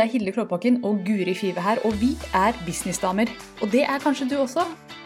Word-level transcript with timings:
Det 0.00 0.06
er 0.06 0.12
Hilde 0.12 0.32
Klåbakken 0.32 0.84
og 0.84 1.00
Guri 1.06 1.34
Five 1.34 1.60
her, 1.60 1.76
og 1.84 2.00
vi 2.00 2.08
er 2.34 2.52
businessdamer. 2.66 3.26
Og 3.62 3.72
det 3.72 3.82
er 3.82 3.98
kanskje 3.98 4.28
du 4.30 4.36
også. 4.36 4.60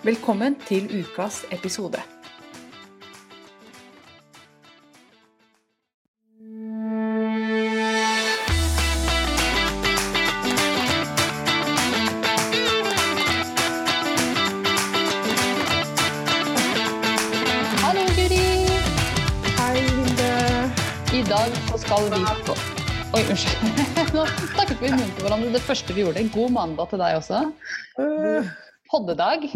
Velkommen 0.05 0.57
til 0.67 0.85
ukas 1.01 1.45
episode. 1.53 1.99
Hallo, 17.83 18.05
Guri. 18.16 18.47
Hei, 19.59 19.77
Hilde. 19.79 20.30
I 21.19 21.23
dag 21.33 21.51
så 21.69 21.79
skal 21.79 22.11
vi 22.15 22.24
på 22.47 22.73
Oi, 23.14 23.23
unnskyld. 23.30 23.77
Nå 24.16 24.24
snakket 24.27 24.80
vi 24.82 24.88
i 24.88 24.92
munnen 24.95 25.12
på 25.14 25.23
hverandre. 25.23 25.52
Det 25.54 25.62
første 25.62 25.95
vi 25.95 26.02
gjorde. 26.02 26.24
God 26.34 26.50
mandag 26.54 26.91
til 26.91 26.98
deg 27.02 27.18
også. 27.20 27.42
Øh, 28.02 28.48
Poddedag. 28.90 29.46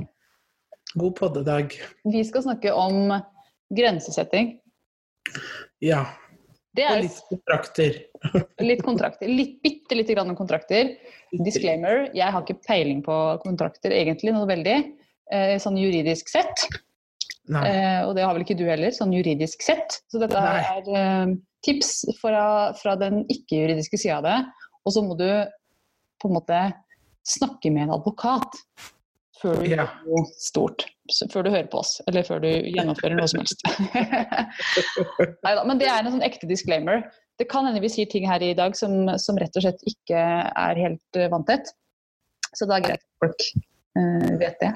god 0.94 1.14
poddedag. 1.18 1.74
Vi 2.06 2.22
skal 2.28 2.44
snakke 2.46 2.70
om 2.74 3.10
grensesetting. 3.74 4.52
Ja. 5.82 6.04
Det 6.78 6.86
Og 6.86 6.94
er 6.94 7.02
litt 7.08 7.18
kontrakter. 7.32 7.98
litt 8.70 8.84
kontrakter. 8.86 9.30
Litt, 9.30 9.58
bitte 9.66 9.98
lite 9.98 10.14
grann 10.14 10.38
kontrakter. 10.38 10.94
Disclaimer, 11.44 12.06
jeg 12.14 12.30
har 12.34 12.46
ikke 12.46 12.60
peiling 12.68 13.02
på 13.06 13.16
kontrakter 13.42 13.94
egentlig, 13.94 14.36
noe 14.38 14.46
veldig. 14.48 14.78
Eh, 15.34 15.56
sånn 15.62 15.82
juridisk 15.82 16.30
sett. 16.30 16.68
Eh, 17.48 18.00
og 18.04 18.14
det 18.16 18.24
har 18.26 18.34
vel 18.36 18.44
ikke 18.44 18.58
du 18.58 18.66
heller, 18.68 18.92
sånn 18.94 19.14
juridisk 19.16 19.62
sett. 19.64 20.00
Så 20.12 20.20
dette 20.22 20.40
Nei. 20.42 20.60
er 20.60 20.90
eh, 21.00 21.34
tips 21.66 21.92
fra, 22.20 22.74
fra 22.78 22.96
den 23.00 23.22
ikke-juridiske 23.32 24.00
sida 24.00 24.18
av 24.20 24.28
det. 24.28 24.36
Og 24.84 24.94
så 24.94 25.04
må 25.04 25.16
du 25.18 25.28
på 26.20 26.30
en 26.30 26.36
måte 26.36 26.60
snakke 27.28 27.72
med 27.72 27.88
en 27.88 27.96
advokat 27.98 28.60
før 29.38 29.60
du 29.60 29.68
Ja. 29.70 29.84
gjør 29.84 29.90
noe 30.06 30.24
stort. 30.42 30.86
Før 31.32 31.46
du 31.46 31.50
hører 31.50 31.68
på 31.72 31.78
oss, 31.80 32.02
eller 32.08 32.26
før 32.26 32.42
du 32.42 32.48
gjennomfører 32.48 33.16
noe 33.16 33.28
som 33.30 33.40
helst. 33.40 33.62
Neida, 35.46 35.62
men 35.64 35.78
det 35.80 35.88
er 35.88 36.02
en 36.02 36.12
sånn 36.12 36.26
ekte 36.26 36.48
disclaimer. 36.50 37.06
Det 37.40 37.46
kan 37.48 37.64
hende 37.64 37.80
vi 37.80 37.88
sier 37.92 38.10
ting 38.10 38.26
her 38.28 38.42
i 38.44 38.50
dag 38.58 38.76
som, 38.76 39.06
som 39.16 39.38
rett 39.40 39.54
og 39.56 39.64
slett 39.64 39.84
ikke 39.88 40.18
er 40.18 40.80
helt 40.82 41.16
uh, 41.20 41.28
vanntett. 41.32 41.70
Så 42.50 42.66
det 42.68 42.76
er 42.76 42.84
greit 42.88 43.00
at 43.00 43.22
folk 43.22 43.46
uh, 43.96 44.34
vet 44.42 44.58
det. 44.60 44.72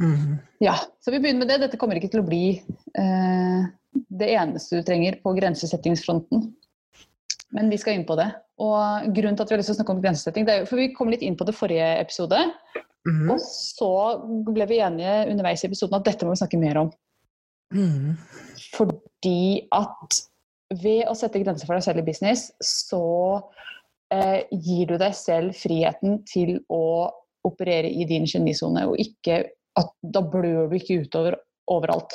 Mhm. 0.00 0.38
Ja, 0.64 0.76
så 1.00 1.12
vi 1.12 1.20
begynner 1.20 1.44
med 1.44 1.52
det. 1.52 1.60
Dette 1.64 1.78
kommer 1.80 1.98
ikke 1.98 2.10
til 2.12 2.22
å 2.22 2.26
bli 2.28 2.44
eh, 2.98 3.68
det 4.20 4.30
eneste 4.32 4.80
du 4.80 4.86
trenger 4.86 5.18
på 5.22 5.34
grensesettingsfronten. 5.36 6.46
Men 7.56 7.70
vi 7.72 7.78
skal 7.80 7.98
inn 7.98 8.06
på 8.08 8.16
det. 8.18 8.30
Og 8.62 9.10
grunnen 9.16 9.36
til 9.36 9.44
at 9.44 9.50
vi 9.50 9.56
har 9.56 9.60
lyst 9.60 9.72
til 9.72 9.76
å 9.76 9.80
snakke 9.80 9.96
om 9.96 10.02
grensesetting, 10.04 10.46
det 10.46 10.54
er 10.54 10.62
jo 10.62 10.70
for 10.70 10.80
vi 10.80 10.92
kom 10.94 11.10
litt 11.12 11.24
inn 11.26 11.36
på 11.38 11.46
det 11.48 11.56
forrige 11.56 11.88
episode. 12.00 12.40
Mm. 13.08 13.30
Og 13.32 13.40
så 13.42 13.92
ble 14.46 14.66
vi 14.70 14.82
enige 14.84 15.14
underveis 15.32 15.64
i 15.64 15.70
episoden 15.70 15.98
at 15.98 16.06
dette 16.06 16.26
må 16.26 16.34
vi 16.34 16.42
snakke 16.42 16.60
mer 16.60 16.82
om. 16.84 16.90
Mm. 17.74 18.18
Fordi 18.76 19.66
at 19.74 20.20
ved 20.80 21.06
å 21.10 21.16
sette 21.18 21.40
grenser 21.42 21.66
for 21.66 21.76
deg 21.76 21.86
selv 21.86 22.02
i 22.02 22.06
business, 22.06 22.50
så 22.62 23.04
eh, 24.14 24.46
gir 24.52 24.92
du 24.92 24.98
deg 25.00 25.16
selv 25.18 25.56
friheten 25.58 26.20
til 26.28 26.60
å 26.70 27.10
operere 27.48 27.88
i 27.88 28.04
din 28.06 28.28
genisone, 28.28 28.84
og 28.86 29.00
ikke 29.00 29.42
at 29.80 29.90
da 30.02 30.22
blør 30.24 30.70
du 30.70 30.76
ikke 30.78 31.00
utover 31.04 31.38
overalt, 31.70 32.14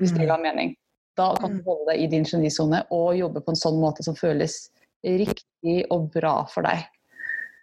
hvis 0.00 0.14
det 0.16 0.28
ga 0.30 0.38
mening. 0.40 0.74
Da 1.18 1.32
kan 1.36 1.58
du 1.58 1.66
holde 1.66 1.90
deg 1.90 2.04
i 2.04 2.08
din 2.12 2.24
genisone 2.24 2.84
og 2.94 3.12
jobbe 3.18 3.42
på 3.44 3.52
en 3.52 3.60
sånn 3.60 3.80
måte 3.80 4.04
som 4.06 4.16
føles 4.16 4.64
riktig 5.04 5.82
og 5.92 6.08
bra 6.14 6.38
for 6.50 6.64
deg. 6.66 6.86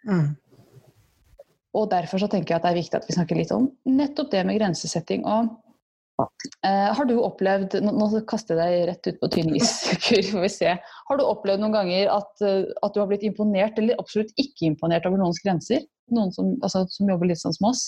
Mm. 0.08 0.36
Og 1.78 1.90
derfor 1.92 2.22
så 2.22 2.30
tenker 2.30 2.54
jeg 2.54 2.60
at 2.60 2.68
det 2.68 2.72
er 2.74 2.80
viktig 2.82 3.00
at 3.00 3.10
vi 3.10 3.16
snakker 3.16 3.40
litt 3.40 3.52
om 3.54 3.68
nettopp 3.90 4.32
det 4.34 4.44
med 4.48 4.58
grensesetting. 4.58 5.26
Og 5.26 5.50
eh, 6.66 6.90
har 6.98 7.10
du 7.10 7.16
opplevd 7.22 7.78
Nå, 7.86 7.94
nå 7.96 8.24
kaster 8.30 8.58
jeg 8.58 8.74
deg 8.74 8.88
rett 8.90 9.10
ut 9.10 9.20
på 9.22 9.32
tynn 9.36 9.54
is, 9.58 9.74
får 10.32 10.44
vi 10.46 10.52
se. 10.54 10.76
Har 11.10 11.20
du 11.20 11.26
opplevd 11.26 11.64
noen 11.64 11.78
ganger 11.78 12.12
at, 12.16 12.34
eh, 12.46 12.66
at 12.70 12.96
du 12.96 13.02
har 13.02 13.10
blitt 13.12 13.26
imponert, 13.28 13.78
eller 13.82 14.02
absolutt 14.02 14.34
ikke 14.42 14.70
imponert 14.72 15.10
over 15.10 15.22
noens 15.22 15.42
grenser? 15.46 15.86
Noen 16.14 16.34
som, 16.34 16.56
altså, 16.66 16.86
som 16.90 17.10
jobber 17.10 17.30
litt 17.30 17.42
sånn 17.42 17.58
som 17.58 17.70
oss? 17.70 17.86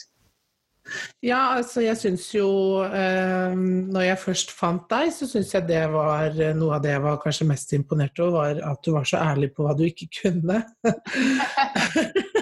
Ja, 1.22 1.58
altså 1.60 1.84
jeg 1.86 1.98
syns 2.00 2.24
jo 2.34 2.48
eh, 2.82 3.54
Når 3.54 4.02
jeg 4.02 4.18
først 4.18 4.54
fant 4.56 4.88
deg, 4.90 5.12
så 5.14 5.28
syns 5.30 5.54
jeg 5.54 5.68
det 5.70 5.84
var 5.94 6.34
eh, 6.34 6.56
noe 6.58 6.80
av 6.80 6.82
det 6.84 6.96
jeg 6.96 7.04
var 7.04 7.20
kanskje 7.22 7.48
mest 7.52 7.76
imponert 7.78 8.18
over, 8.24 8.58
var 8.58 8.74
at 8.74 8.82
du 8.86 8.92
var 8.96 9.06
så 9.08 9.22
ærlig 9.22 9.52
på 9.54 9.68
hva 9.68 9.76
du 9.78 9.86
ikke 9.88 10.10
kunne. 10.24 10.64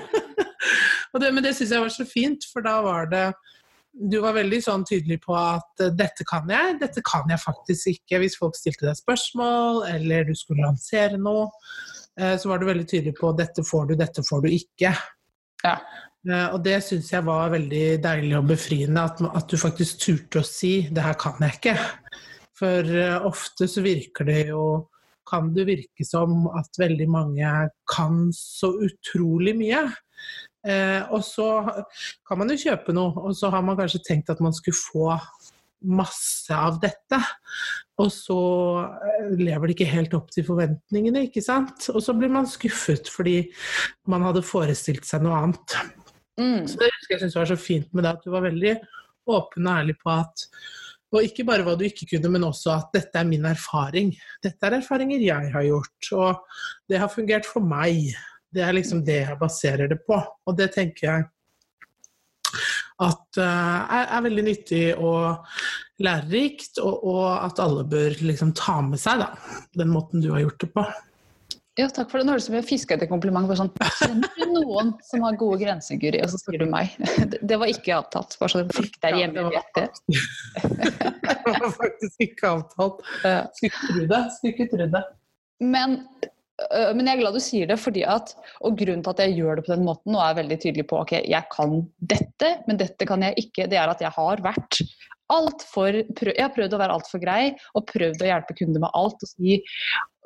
Det, 1.20 1.32
men 1.34 1.44
det 1.44 1.56
syns 1.58 1.74
jeg 1.74 1.84
var 1.84 1.92
så 1.94 2.06
fint, 2.08 2.46
for 2.52 2.64
da 2.66 2.80
var 2.86 3.10
det 3.12 3.24
Du 4.12 4.20
var 4.24 4.36
veldig 4.38 4.60
sånn 4.64 4.84
tydelig 4.88 5.18
på 5.26 5.34
at 5.36 5.82
eh, 5.84 5.94
dette 5.98 6.24
kan 6.30 6.48
jeg, 6.48 6.78
dette 6.80 7.02
kan 7.04 7.28
jeg 7.28 7.42
faktisk 7.42 7.90
ikke. 7.96 8.22
Hvis 8.22 8.38
folk 8.40 8.56
stilte 8.56 8.86
deg 8.86 8.96
spørsmål, 9.00 9.82
eller 9.90 10.30
du 10.30 10.36
skulle 10.38 10.64
lansere 10.64 11.18
noe, 11.20 11.50
eh, 12.16 12.38
så 12.40 12.52
var 12.52 12.62
du 12.62 12.70
veldig 12.70 12.86
tydelig 12.88 13.16
på 13.18 13.34
dette 13.36 13.66
får 13.66 13.90
du, 13.90 13.96
dette 14.00 14.24
får 14.24 14.46
du 14.46 14.54
ikke. 14.54 14.94
Ja. 15.66 15.76
Eh, 16.28 16.48
Og 16.54 16.60
det 16.64 16.82
syns 16.84 17.14
jeg 17.14 17.24
var 17.28 17.54
veldig 17.54 17.86
deilig 18.04 18.38
og 18.38 18.50
befriende, 18.52 19.06
at, 19.08 19.22
at 19.24 19.48
du 19.48 19.58
faktisk 19.58 20.02
turte 20.04 20.42
å 20.42 20.48
si 20.48 20.90
'det 20.90 21.04
her 21.04 21.14
kan 21.14 21.40
jeg 21.40 21.60
ikke'. 21.60 21.90
For 22.60 22.84
eh, 22.84 23.26
ofte 23.26 23.68
så 23.72 23.82
virker 23.86 24.26
det 24.28 24.48
jo 24.50 24.90
kan 25.30 25.54
det 25.54 25.68
virke 25.68 26.06
som 26.08 26.48
at 26.58 26.74
veldig 26.82 27.08
mange 27.10 27.70
kan 27.88 28.32
så 28.34 28.74
utrolig 28.88 29.56
mye. 29.56 29.86
Eh, 30.68 31.06
og 31.14 31.22
så 31.24 31.48
kan 32.28 32.42
man 32.42 32.50
jo 32.52 32.58
kjøpe 32.66 32.96
noe, 32.96 33.14
og 33.30 33.36
så 33.38 33.52
har 33.54 33.62
man 33.64 33.78
kanskje 33.78 34.04
tenkt 34.08 34.32
at 34.34 34.42
man 34.44 34.56
skulle 34.58 34.76
få 34.76 35.14
masse 35.88 36.52
av 36.52 36.82
dette. 36.82 37.20
Og 38.00 38.10
så 38.12 38.40
eh, 38.84 39.30
lever 39.40 39.70
det 39.70 39.78
ikke 39.78 39.94
helt 39.94 40.18
opp 40.18 40.34
til 40.34 40.48
forventningene, 40.48 41.28
ikke 41.30 41.44
sant. 41.46 41.88
Og 41.94 42.04
så 42.04 42.16
blir 42.18 42.32
man 42.34 42.50
skuffet 42.50 43.08
fordi 43.12 43.38
man 44.12 44.26
hadde 44.28 44.44
forestilt 44.44 45.08
seg 45.08 45.24
noe 45.24 45.40
annet. 45.40 45.78
Mm. 46.40 46.68
Så 46.68 46.80
det 46.80 46.92
husker 46.94 47.16
jeg 47.16 47.24
synes 47.26 47.40
var 47.40 47.50
så 47.50 47.60
fint 47.60 47.90
med 47.94 48.06
deg, 48.06 48.16
at 48.16 48.26
du 48.26 48.34
var 48.34 48.46
veldig 48.48 48.76
åpen 49.30 49.68
og 49.68 49.82
ærlig 49.82 49.98
på 50.00 50.14
at 50.14 50.48
og 51.10 51.26
ikke 51.26 51.46
bare 51.48 51.66
hva 51.66 51.74
du 51.74 51.88
ikke 51.88 52.06
kunne, 52.12 52.30
men 52.36 52.46
også 52.46 52.70
at 52.76 52.92
dette 52.94 53.18
er 53.18 53.26
min 53.26 53.48
erfaring. 53.50 54.12
Dette 54.46 54.68
er 54.68 54.76
erfaringer 54.78 55.24
jeg 55.26 55.50
har 55.56 55.66
gjort, 55.66 56.10
og 56.14 56.60
det 56.90 57.00
har 57.02 57.10
fungert 57.10 57.50
for 57.50 57.66
meg. 57.66 58.12
Det 58.54 58.62
er 58.62 58.76
liksom 58.78 59.02
det 59.08 59.24
jeg 59.24 59.40
baserer 59.42 59.90
det 59.90 59.98
på. 60.06 60.20
Og 60.20 60.58
det 60.58 60.70
tenker 60.76 61.08
jeg 61.08 61.26
at 63.00 63.40
uh, 63.42 63.96
er 63.96 64.26
veldig 64.26 64.46
nyttig 64.46 64.84
og 65.00 65.50
lærerikt, 66.04 66.78
og, 66.84 67.02
og 67.10 67.26
at 67.42 67.62
alle 67.64 67.88
bør 67.90 68.22
liksom 68.30 68.54
ta 68.58 68.78
med 68.86 69.02
seg 69.02 69.24
da, 69.24 69.32
den 69.82 69.90
måten 69.94 70.22
du 70.22 70.30
har 70.36 70.44
gjort 70.46 70.62
det 70.62 70.72
på. 70.76 70.86
Ja, 71.80 71.88
takk 71.88 72.10
for 72.12 72.20
det. 72.20 72.28
Nå 72.28 72.34
høres 72.34 72.44
det 72.44 72.50
ut 72.50 72.52
som 72.52 72.58
jeg 72.58 72.68
fiska 72.68 72.96
etter 72.98 73.08
kompliment. 73.08 73.48
Bare 73.48 73.60
sånn, 73.62 73.70
Kjenner 74.02 74.34
du 74.36 74.56
noen 74.58 74.92
som 75.06 75.24
har 75.24 75.38
gode 75.40 75.62
grenser, 75.62 76.00
Guri? 76.02 76.20
Og 76.26 76.34
så 76.34 76.40
sier 76.42 76.60
du 76.60 76.66
meg. 76.68 76.96
Det, 77.00 77.40
det 77.40 77.60
var 77.62 77.72
ikke 77.72 77.96
avtalt. 78.02 78.36
Bare 78.42 78.52
så 78.52 78.64
folk 78.76 78.98
der 79.00 79.16
Ja, 79.16 79.22
hjemme 79.24 79.38
det 79.38 79.46
var 79.48 79.56
vet 79.56 79.80
det. 79.80 79.88
Det 81.50 81.56
var 81.64 81.72
faktisk 81.74 82.20
ikke 82.22 82.50
avtalt. 82.50 83.00
Det. 83.24 83.38
Skulle 83.58 84.52
ikke 84.52 84.68
tro 84.70 84.86
det. 84.92 85.02
Men, 85.64 85.96
øh, 86.68 86.92
men 86.96 87.08
jeg 87.08 87.16
er 87.16 87.22
glad 87.24 87.36
du 87.36 87.42
sier 87.44 87.72
det, 87.72 87.80
fordi 87.82 88.04
at, 88.08 88.36
og 88.62 88.78
grunnen 88.80 89.02
til 89.06 89.16
at 89.16 89.24
jeg 89.24 89.38
gjør 89.40 89.60
det 89.60 89.66
på 89.66 89.74
den 89.74 89.88
måten, 89.88 90.16
og 90.16 90.24
er 90.24 90.38
veldig 90.40 90.60
tydelig 90.62 90.86
på 90.92 91.00
ok, 91.02 91.16
jeg 91.26 91.50
kan 91.52 91.80
dette, 92.14 92.52
men 92.68 92.80
dette 92.80 93.08
kan 93.10 93.26
jeg 93.26 93.40
ikke, 93.44 93.68
det 93.72 93.80
er 93.82 93.92
at 93.92 94.04
jeg 94.04 94.14
har 94.16 94.44
vært 94.46 94.82
alt 95.34 95.64
for, 95.70 95.94
jeg 95.94 96.36
har 96.42 96.54
prøvd 96.56 96.74
å 96.76 96.80
være 96.82 96.96
altfor 96.98 97.22
grei, 97.22 97.52
og 97.78 97.86
prøvd 97.90 98.24
å 98.24 98.30
hjelpe 98.30 98.56
kunder 98.58 98.84
med 98.84 98.96
alt. 98.98 99.22
Og, 99.26 99.30
si, 99.32 99.60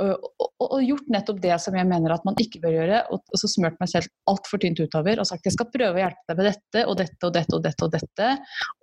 og, 0.03 0.27
og, 0.39 0.65
og 0.69 0.85
gjort 0.85 1.11
nettopp 1.15 1.41
det 1.43 1.57
som 1.63 1.77
jeg 1.77 1.89
mener 1.89 2.15
at 2.15 2.23
man 2.27 2.39
ikke 2.41 2.61
bør 2.63 2.77
gjøre, 2.77 3.01
og 3.13 3.37
så 3.39 3.49
smurt 3.51 3.79
meg 3.83 3.91
selv 3.91 4.09
altfor 4.31 4.63
tynt 4.63 4.79
utover 4.79 5.19
og 5.21 5.27
sagt 5.29 5.49
jeg 5.49 5.57
skal 5.57 5.71
prøve 5.73 5.99
å 5.99 6.03
hjelpe 6.05 6.31
deg 6.31 6.39
med 6.39 6.49
dette 6.51 6.85
og 6.87 6.97
dette 7.01 7.27
og 7.27 7.35
dette 7.35 7.57
og 7.57 7.67
dette. 7.67 7.83
Og 7.83 7.93
dette. 7.93 8.31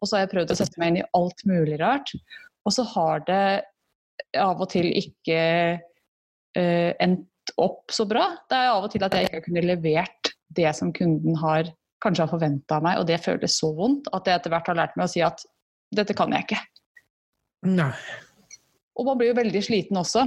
Og 0.01 0.09
så 0.09 0.17
har 0.17 0.27
jeg 0.27 0.33
prøvd 0.35 0.53
å 0.53 0.61
sette 0.61 0.81
meg 0.81 0.93
inn 0.93 1.01
i 1.01 1.09
alt 1.17 1.45
mulig 1.49 1.81
rart. 1.81 2.13
Og 2.69 2.75
så 2.77 2.85
har 2.93 3.25
det 3.29 3.45
av 4.37 4.61
og 4.61 4.69
til 4.71 4.91
ikke 4.93 5.41
uh, 5.81 6.91
endt 7.01 7.55
opp 7.61 7.91
så 7.95 8.05
bra. 8.09 8.27
Det 8.51 8.59
er 8.59 8.75
av 8.75 8.87
og 8.87 8.93
til 8.93 9.05
at 9.07 9.17
jeg 9.17 9.27
ikke 9.27 9.41
har 9.41 9.47
kunnet 9.47 9.69
levert 9.71 10.35
det 10.55 10.71
som 10.77 10.93
kunden 10.95 11.39
har 11.41 11.71
kanskje 12.05 12.25
har 12.25 12.33
forventa 12.33 12.79
av 12.79 12.85
meg, 12.85 13.01
og 13.01 13.09
det 13.09 13.21
føles 13.21 13.59
så 13.61 13.71
vondt 13.77 14.09
at 14.17 14.29
jeg 14.29 14.41
etter 14.41 14.53
hvert 14.55 14.71
har 14.71 14.79
lært 14.79 14.95
meg 14.97 15.09
å 15.09 15.13
si 15.13 15.23
at 15.25 15.43
dette 15.95 16.15
kan 16.17 16.33
jeg 16.33 16.47
ikke. 16.47 16.61
Nei. 17.69 17.91
Og 18.99 19.07
man 19.09 19.19
blir 19.21 19.33
jo 19.33 19.39
veldig 19.41 19.63
sliten 19.65 19.99
også. 20.01 20.27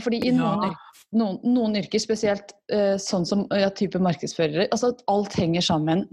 Fordi 0.00 0.20
i 0.28 0.30
noen, 0.30 0.62
Ja. 0.68 0.74
noen, 1.18 1.38
noen 1.42 1.74
yrker, 1.80 1.98
spesielt 1.98 2.52
eh, 2.70 2.94
sånn 3.02 3.24
som 3.26 3.46
ja, 3.50 3.68
type 3.74 3.98
markedsførere, 3.98 4.68
altså 4.70 4.92
at 4.94 5.02
alt 5.10 5.34
henger 5.34 5.64
sammen. 5.64 6.04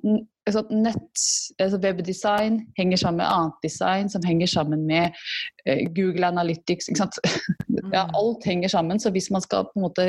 Altså 0.47 0.63
nett, 0.73 1.21
altså 1.61 1.79
webdesign 1.83 2.59
henger 2.79 2.97
sammen 3.01 3.21
med 3.21 3.29
annet 3.29 3.61
design, 3.65 4.09
som 4.09 4.25
henger 4.25 4.47
sammen 4.49 4.85
med 4.89 5.13
eh, 5.65 5.85
Google 5.95 6.27
Analytics. 6.27 6.89
Ja, 7.93 8.07
Mm. 8.07 8.15
alt 8.17 8.43
henger 8.43 8.67
sammen. 8.69 8.97
Så 8.99 9.11
hvis 9.13 9.29
man 9.31 9.41
skal 9.45 9.65
på 9.69 9.77
en 9.77 9.83
måte 9.85 10.05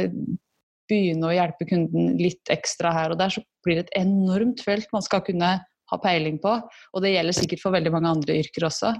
begynne 0.88 1.28
å 1.28 1.34
hjelpe 1.34 1.66
kunden 1.68 2.16
litt 2.18 2.48
ekstra 2.50 2.90
her 2.94 3.12
og 3.12 3.18
der, 3.20 3.28
så 3.34 3.42
blir 3.66 3.76
det 3.76 3.84
et 3.90 3.98
enormt 4.06 4.62
felt 4.64 4.88
man 4.94 5.02
skal 5.04 5.20
kunne 5.20 5.50
ha 5.92 5.98
peiling 6.02 6.38
på. 6.42 6.54
Og 6.92 7.04
det 7.04 7.14
gjelder 7.14 7.36
sikkert 7.36 7.62
for 7.62 7.76
veldig 7.76 7.92
mange 7.94 8.12
andre 8.16 8.38
yrker 8.42 8.68
også. 8.68 8.94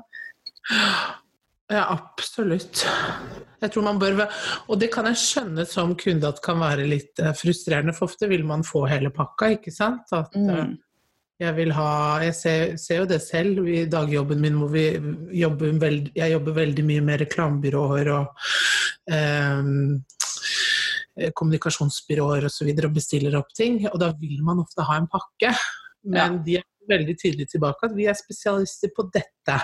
Ja, 1.67 1.83
absolutt. 1.91 2.85
Jeg 3.59 3.73
tror 3.75 3.83
man 3.83 3.99
bør 3.99 4.27
Og 4.69 4.79
det 4.79 4.93
kan 4.95 5.09
jeg 5.11 5.19
skjønne 5.19 5.65
som 5.67 5.97
kunde 5.99 6.29
at 6.29 6.43
kan 6.45 6.61
være 6.63 6.87
litt 6.87 7.19
eh, 7.19 7.35
frustrerende, 7.35 7.95
for 7.97 8.07
ofte 8.07 8.29
vil 8.31 8.45
man 8.47 8.63
få 8.67 8.85
hele 8.87 9.11
pakka, 9.11 9.51
ikke 9.57 9.73
sant? 9.75 10.07
At 10.15 10.37
mm. 10.37 10.51
Eh, 10.51 10.75
jeg 11.43 11.53
vil 11.59 11.73
ha 11.77 12.23
Jeg 12.25 12.35
ser, 12.35 12.77
ser, 12.81 13.03
jo 13.03 13.09
det 13.11 13.21
selv 13.21 13.67
i 13.69 13.85
dagjobben 13.91 14.41
min 14.41 14.61
hvor 14.61 14.71
vi 14.73 14.87
jobber 15.37 15.75
veld, 15.83 16.13
jeg 16.17 16.33
jobber 16.33 16.61
veldig 16.63 16.85
mye 16.87 17.03
med 17.05 17.21
reklamebyråer 17.27 18.13
og 18.15 18.47
eh, 19.13 19.65
kommunikasjonsbyråer 21.35 22.47
osv. 22.47 22.47
Og, 22.47 22.53
så 22.55 22.69
videre, 22.69 22.87
og 22.89 22.97
bestiller 22.97 23.37
opp 23.41 23.51
ting. 23.57 23.83
Og 23.91 23.99
da 24.01 24.13
vil 24.21 24.39
man 24.47 24.63
ofte 24.63 24.87
ha 24.87 25.01
en 25.01 25.11
pakke. 25.11 25.53
Men 26.07 26.41
de 26.47 26.59
er 26.61 26.67
veldig 26.91 27.17
tydelig 27.19 27.49
tilbake 27.51 27.89
at 27.89 27.95
vi 27.97 28.07
er 28.11 28.17
spesialister 28.19 28.93
på 28.97 29.09
dette. 29.15 29.59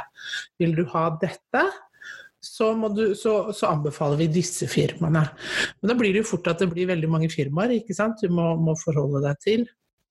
Vil 0.61 0.75
du 0.77 0.85
ha 0.95 1.07
dette? 1.23 1.65
Så, 2.43 2.73
du, 2.91 3.05
så, 3.15 3.53
så, 3.55 3.69
anbefaler 3.71 4.19
vi 4.19 4.27
disse 4.41 4.67
firmaene. 4.67 5.23
Men 5.79 5.93
da 5.93 5.95
blir 5.99 6.11
det 6.11 6.25
jo 6.25 6.31
fort 6.33 6.51
at 6.51 6.65
det 6.65 6.73
blir 6.73 6.91
veldig 6.91 7.11
mange 7.11 7.31
firmaer 7.31 7.77
ikke 7.77 7.95
sant? 7.95 8.19
du 8.19 8.35
må, 8.35 8.57
må 8.59 8.75
forholde 8.81 9.23
deg 9.29 9.45
til. 9.45 9.69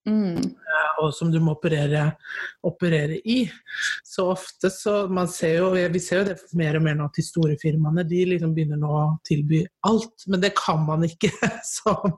Mm. 0.09 0.37
Eh, 0.41 0.93
og 1.03 1.11
som 1.13 1.29
du 1.29 1.37
må 1.43 1.53
operere, 1.53 2.07
operere, 2.65 3.19
i. 3.21 3.43
Så 4.07 4.25
ofte 4.31 4.71
så 4.73 5.05
man 5.13 5.29
ser 5.29 5.59
jo, 5.59 5.69
Vi 5.73 6.01
ser 6.01 6.21
jo 6.21 6.29
det 6.31 6.37
mer 6.57 6.79
og 6.79 6.85
mer 6.85 6.97
nå 6.97 7.09
til 7.13 7.27
store 7.27 7.57
firmaene. 7.61 8.05
De 8.07 8.23
liksom 8.33 8.55
begynner 8.55 8.81
nå 8.81 8.89
å 8.89 9.03
tilby 9.27 9.61
alt. 9.87 10.25
Men 10.27 10.41
det 10.41 10.53
kan 10.57 10.81
man 10.87 11.05
ikke 11.07 11.31
som 11.77 12.17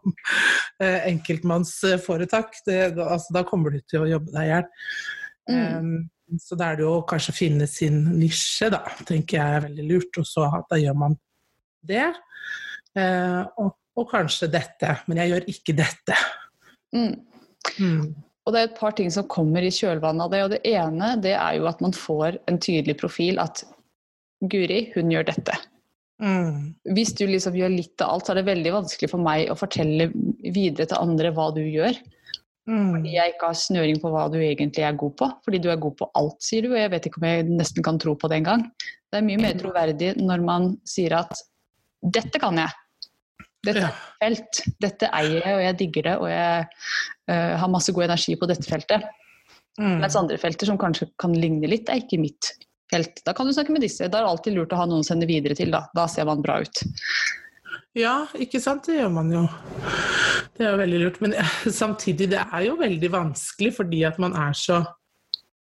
eh, 0.80 1.10
enkeltmannsforetak. 1.12 2.64
Det, 2.66 2.80
altså, 3.04 3.36
da 3.36 3.44
kommer 3.48 3.76
du 3.76 3.82
til 3.82 4.04
å 4.06 4.10
jobbe 4.16 4.34
deg 4.36 4.48
i 4.48 4.52
hjel. 4.54 4.72
Mm. 5.52 5.78
Um, 5.78 6.40
så 6.40 6.56
da 6.56 6.72
er 6.72 6.80
det 6.80 6.86
jo 6.86 6.96
kanskje 7.06 7.34
å 7.34 7.36
finne 7.36 7.66
sin 7.68 7.98
nisje, 8.16 8.70
da, 8.72 8.80
tenker 9.04 9.38
jeg 9.38 9.58
er 9.58 9.66
veldig 9.68 9.90
lurt. 9.90 10.22
Og 10.22 10.28
så 10.28 10.48
da 10.70 10.80
gjør 10.80 10.96
man 11.04 11.20
det. 11.84 12.08
Uh, 12.96 13.44
og, 13.60 13.76
og, 13.98 14.08
kanskje 14.10 14.48
dette. 14.54 14.96
Men 15.10 15.20
jeg 15.24 15.34
gjør 15.34 15.52
ikke 15.52 15.78
dette. 15.78 16.18
Mm. 16.96 17.33
Mm. 17.80 18.14
Og 18.44 18.54
det 18.54 18.60
er 18.60 18.70
et 18.70 18.80
par 18.80 18.96
ting 18.98 19.12
som 19.14 19.28
kommer 19.32 19.64
i 19.64 19.72
kjølvannet 19.72 20.26
av 20.26 20.34
det. 20.34 20.42
og 20.44 20.52
Det 20.56 20.64
ene 20.74 21.14
det 21.24 21.36
er 21.38 21.60
jo 21.60 21.70
at 21.70 21.84
man 21.84 21.96
får 21.96 22.42
en 22.52 22.60
tydelig 22.60 22.98
profil. 23.00 23.40
At 23.40 23.64
Guri, 24.44 24.90
hun 24.98 25.14
gjør 25.14 25.30
dette. 25.30 25.56
Mm. 26.24 26.74
Hvis 26.96 27.14
du 27.18 27.24
liksom 27.28 27.56
gjør 27.58 27.72
litt 27.74 28.04
av 28.04 28.16
alt, 28.16 28.28
så 28.28 28.34
er 28.34 28.42
det 28.42 28.50
veldig 28.52 28.76
vanskelig 28.76 29.10
for 29.12 29.24
meg 29.24 29.52
å 29.52 29.58
fortelle 29.60 30.10
videre 30.44 30.90
til 30.90 31.00
andre 31.00 31.32
hva 31.36 31.50
du 31.56 31.64
gjør. 31.64 31.96
Mm. 32.68 32.92
Fordi 32.96 33.16
jeg 33.16 33.34
ikke 33.34 33.50
har 33.50 33.60
snøring 33.60 34.00
på 34.00 34.12
hva 34.12 34.28
du 34.32 34.38
egentlig 34.40 34.86
er 34.88 35.00
god 35.00 35.16
på. 35.20 35.32
Fordi 35.48 35.64
du 35.64 35.70
er 35.72 35.82
god 35.84 35.98
på 36.00 36.10
alt, 36.20 36.38
sier 36.44 36.68
du. 36.68 36.74
Og 36.76 36.80
jeg 36.80 36.92
vet 36.94 37.10
ikke 37.10 37.24
om 37.24 37.28
jeg 37.30 37.48
nesten 37.50 37.86
kan 37.86 38.00
tro 38.00 38.16
på 38.20 38.32
det 38.32 38.44
engang. 38.44 38.68
Det 39.12 39.20
er 39.20 39.28
mye 39.28 39.42
mer 39.42 39.58
troverdig 39.60 40.14
når 40.20 40.44
man 40.44 40.72
sier 40.88 41.16
at 41.20 41.36
'dette 42.04 42.40
kan 42.44 42.58
jeg'. 42.60 42.80
Dette 43.64 43.84
er 43.86 43.90
et 43.90 44.24
felt. 44.24 44.62
Dette 44.84 45.10
eier 45.16 45.40
jeg, 45.40 45.56
og 45.56 45.64
jeg 45.64 45.78
digger 45.80 46.08
det, 46.10 46.16
og 46.20 46.30
jeg 46.32 46.66
uh, 47.32 47.54
har 47.62 47.72
masse 47.72 47.96
god 47.96 48.10
energi 48.10 48.36
på 48.40 48.50
dette 48.52 48.68
feltet. 48.68 49.06
Mm. 49.80 50.02
Mens 50.04 50.18
andre 50.20 50.38
felter 50.42 50.70
som 50.70 50.80
kanskje 50.82 51.10
kan 51.22 51.34
ligne 51.38 51.70
litt, 51.72 51.90
er 51.90 52.04
ikke 52.04 52.22
mitt 52.22 52.52
felt. 52.92 53.24
Da 53.26 53.34
kan 53.34 53.48
du 53.48 53.56
snakke 53.56 53.74
med 53.74 53.86
disse. 53.86 54.06
Da 54.06 54.20
er 54.20 54.28
det 54.28 54.34
alltid 54.34 54.58
lurt 54.58 54.76
å 54.76 54.82
ha 54.82 54.90
noen 54.90 55.06
å 55.06 55.08
sende 55.08 55.30
videre 55.30 55.58
til, 55.58 55.72
da. 55.74 55.86
Da 55.96 56.06
ser 56.12 56.28
man 56.30 56.44
bra 56.44 56.60
ut. 56.62 56.84
Ja, 57.98 58.24
ikke 58.42 58.62
sant. 58.62 58.88
Det 58.90 59.00
gjør 59.00 59.14
man 59.14 59.32
jo. 59.34 59.46
Det 60.58 60.66
er 60.66 60.74
jo 60.74 60.82
veldig 60.82 61.00
lurt. 61.06 61.22
Men 61.24 61.38
samtidig, 61.82 62.30
det 62.34 62.44
er 62.44 62.68
jo 62.68 62.76
veldig 62.82 63.14
vanskelig 63.14 63.74
fordi 63.80 64.04
at 64.10 64.20
man 64.22 64.36
er 64.38 64.54
så 64.58 64.84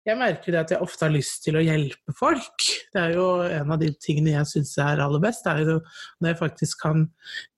jeg 0.07 0.19
merker 0.21 0.55
det 0.55 0.61
at 0.61 0.73
jeg 0.75 0.85
ofte 0.85 1.07
har 1.07 1.15
lyst 1.15 1.43
til 1.45 1.59
å 1.59 1.65
hjelpe 1.65 2.15
folk. 2.17 2.67
Det 2.95 3.01
er 3.03 3.17
jo 3.17 3.27
en 3.43 3.73
av 3.75 3.81
de 3.81 3.89
tingene 4.03 4.37
jeg 4.37 4.51
syns 4.53 4.77
er 4.83 5.03
aller 5.03 5.23
best, 5.23 5.43
det 5.47 5.53
er 5.53 5.73
jo 5.73 5.77
når 6.21 6.31
jeg 6.31 6.39
faktisk 6.41 6.85
kan 6.85 7.03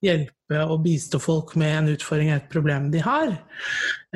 hjelpe 0.05 0.63
og 0.65 0.81
bistå 0.87 1.21
folk 1.21 1.53
med 1.61 1.75
en 1.75 1.93
utfordring 1.93 2.33
eller 2.33 2.41
et 2.41 2.53
problem 2.53 2.89
de 2.95 3.03
har. 3.05 3.35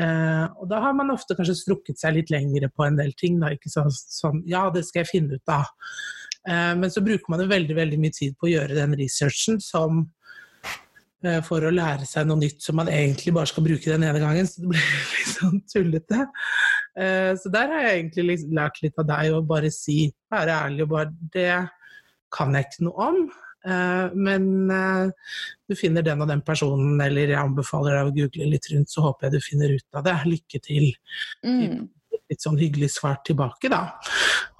Eh, 0.01 0.47
og 0.57 0.65
da 0.71 0.81
har 0.87 0.97
man 0.97 1.13
ofte 1.13 1.37
kanskje 1.37 1.59
strukket 1.61 2.01
seg 2.01 2.17
litt 2.17 2.33
lengre 2.33 2.73
på 2.73 2.87
en 2.87 2.97
del 3.01 3.13
ting. 3.21 3.37
Da, 3.43 3.53
ikke 3.53 3.73
sånn, 3.73 3.93
sånn 3.93 4.41
ja, 4.49 4.65
det 4.73 4.87
skal 4.89 5.05
jeg 5.05 5.13
finne 5.13 5.37
ut 5.37 5.53
av. 5.53 5.69
Eh, 6.49 6.73
men 6.81 6.89
så 6.95 7.05
bruker 7.05 7.35
man 7.35 7.45
jo 7.45 7.53
veldig, 7.53 7.77
veldig 7.77 8.01
mye 8.01 8.17
tid 8.17 8.39
på 8.39 8.49
å 8.49 8.55
gjøre 8.55 8.81
den 8.81 8.97
researchen 8.99 9.61
som 9.61 10.07
Eh, 11.23 11.39
for 11.47 11.63
å 11.63 11.71
lære 11.71 12.07
seg 12.09 12.27
noe 12.27 12.41
nytt 12.41 12.65
som 12.65 12.81
man 12.81 12.89
egentlig 12.91 13.31
bare 13.35 13.47
skal 13.47 13.63
bruke 13.63 13.87
den 13.87 14.03
ene 14.09 14.19
gangen. 14.23 14.49
Så 14.49 14.65
det 14.65 14.73
blir 14.73 14.89
litt 15.17 15.35
sånn 15.37 15.61
tullete. 15.71 16.27
Eh, 16.99 17.33
så 17.41 17.53
der 17.53 17.71
har 17.73 17.87
jeg 17.87 18.01
egentlig 18.01 18.37
lært 18.53 18.83
litt 18.85 18.99
av 19.01 19.09
deg 19.09 19.37
å 19.37 19.45
bare 19.47 19.71
si, 19.73 20.11
være 20.33 20.59
ærlig 20.67 20.85
og 20.85 20.91
bare 20.93 21.31
Det 21.33 21.55
kan 22.33 22.55
jeg 22.57 22.69
ikke 22.69 22.87
noe 22.89 23.09
om. 23.09 23.23
Eh, 23.63 24.19
men 24.19 24.47
du 25.69 25.77
finner 25.79 26.05
den 26.05 26.25
og 26.25 26.31
den 26.31 26.45
personen, 26.45 27.01
eller 27.01 27.33
jeg 27.35 27.41
anbefaler 27.41 27.99
deg 27.99 28.11
å 28.11 28.15
google 28.21 28.53
litt 28.53 28.69
rundt, 28.73 28.93
så 28.93 29.07
håper 29.09 29.29
jeg 29.29 29.37
du 29.37 29.49
finner 29.49 29.77
ut 29.77 29.99
av 30.01 30.07
det. 30.09 30.19
Lykke 30.29 30.63
til. 30.65 30.91
Mm. 31.45 31.89
Litt 32.33 32.45
sånn 32.45 32.61
hyggelig 32.61 32.95
svar 32.95 33.21
tilbake, 33.27 33.69
da. 33.73 33.85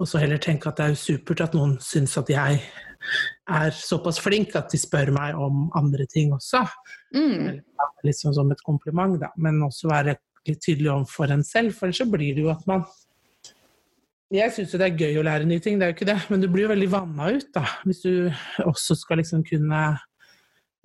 Og 0.01 0.09
så 0.09 0.21
heller 0.21 0.41
tenke 0.41 0.69
at 0.69 0.79
det 0.79 0.91
er 0.91 0.99
supert 0.99 1.41
at 1.45 1.55
noen 1.57 1.77
syns 1.81 2.15
at 2.21 2.29
jeg 2.29 2.59
er 3.49 3.71
såpass 3.75 4.19
flink 4.23 4.55
at 4.55 4.71
de 4.71 4.79
spør 4.79 5.11
meg 5.15 5.37
om 5.39 5.67
andre 5.77 6.05
ting 6.09 6.33
også. 6.35 6.63
Mm. 7.15 7.59
Litt 8.05 8.19
sånn 8.19 8.35
som 8.35 8.51
et 8.53 8.63
kompliment, 8.65 9.17
da. 9.21 9.31
Men 9.41 9.61
også 9.65 9.91
være 9.91 10.17
litt 10.49 10.61
tydelig 10.63 10.97
for 11.11 11.31
en 11.31 11.43
selv, 11.45 11.75
for 11.77 11.87
ellers 11.87 12.01
så 12.03 12.09
blir 12.09 12.35
det 12.35 12.45
jo 12.45 12.51
at 12.53 12.67
man 12.69 12.85
jeg 14.33 14.49
syns 14.49 14.71
jo 14.73 14.79
det 14.81 14.87
er 14.87 15.01
gøy 15.03 15.19
å 15.21 15.25
lære 15.27 15.45
nye 15.45 15.61
ting, 15.61 15.75
det 15.77 15.85
er 15.85 15.91
jo 15.91 15.95
ikke 15.99 16.09
det, 16.09 16.17
men 16.31 16.41
du 16.41 16.47
blir 16.49 16.65
jo 16.65 16.71
veldig 16.71 16.89
vanna 16.89 17.29
ut 17.35 17.51
da, 17.53 17.67
hvis 17.85 18.01
du 18.01 18.13
også 18.65 18.97
skal 18.97 19.21
liksom 19.21 19.43
kunne 19.45 19.81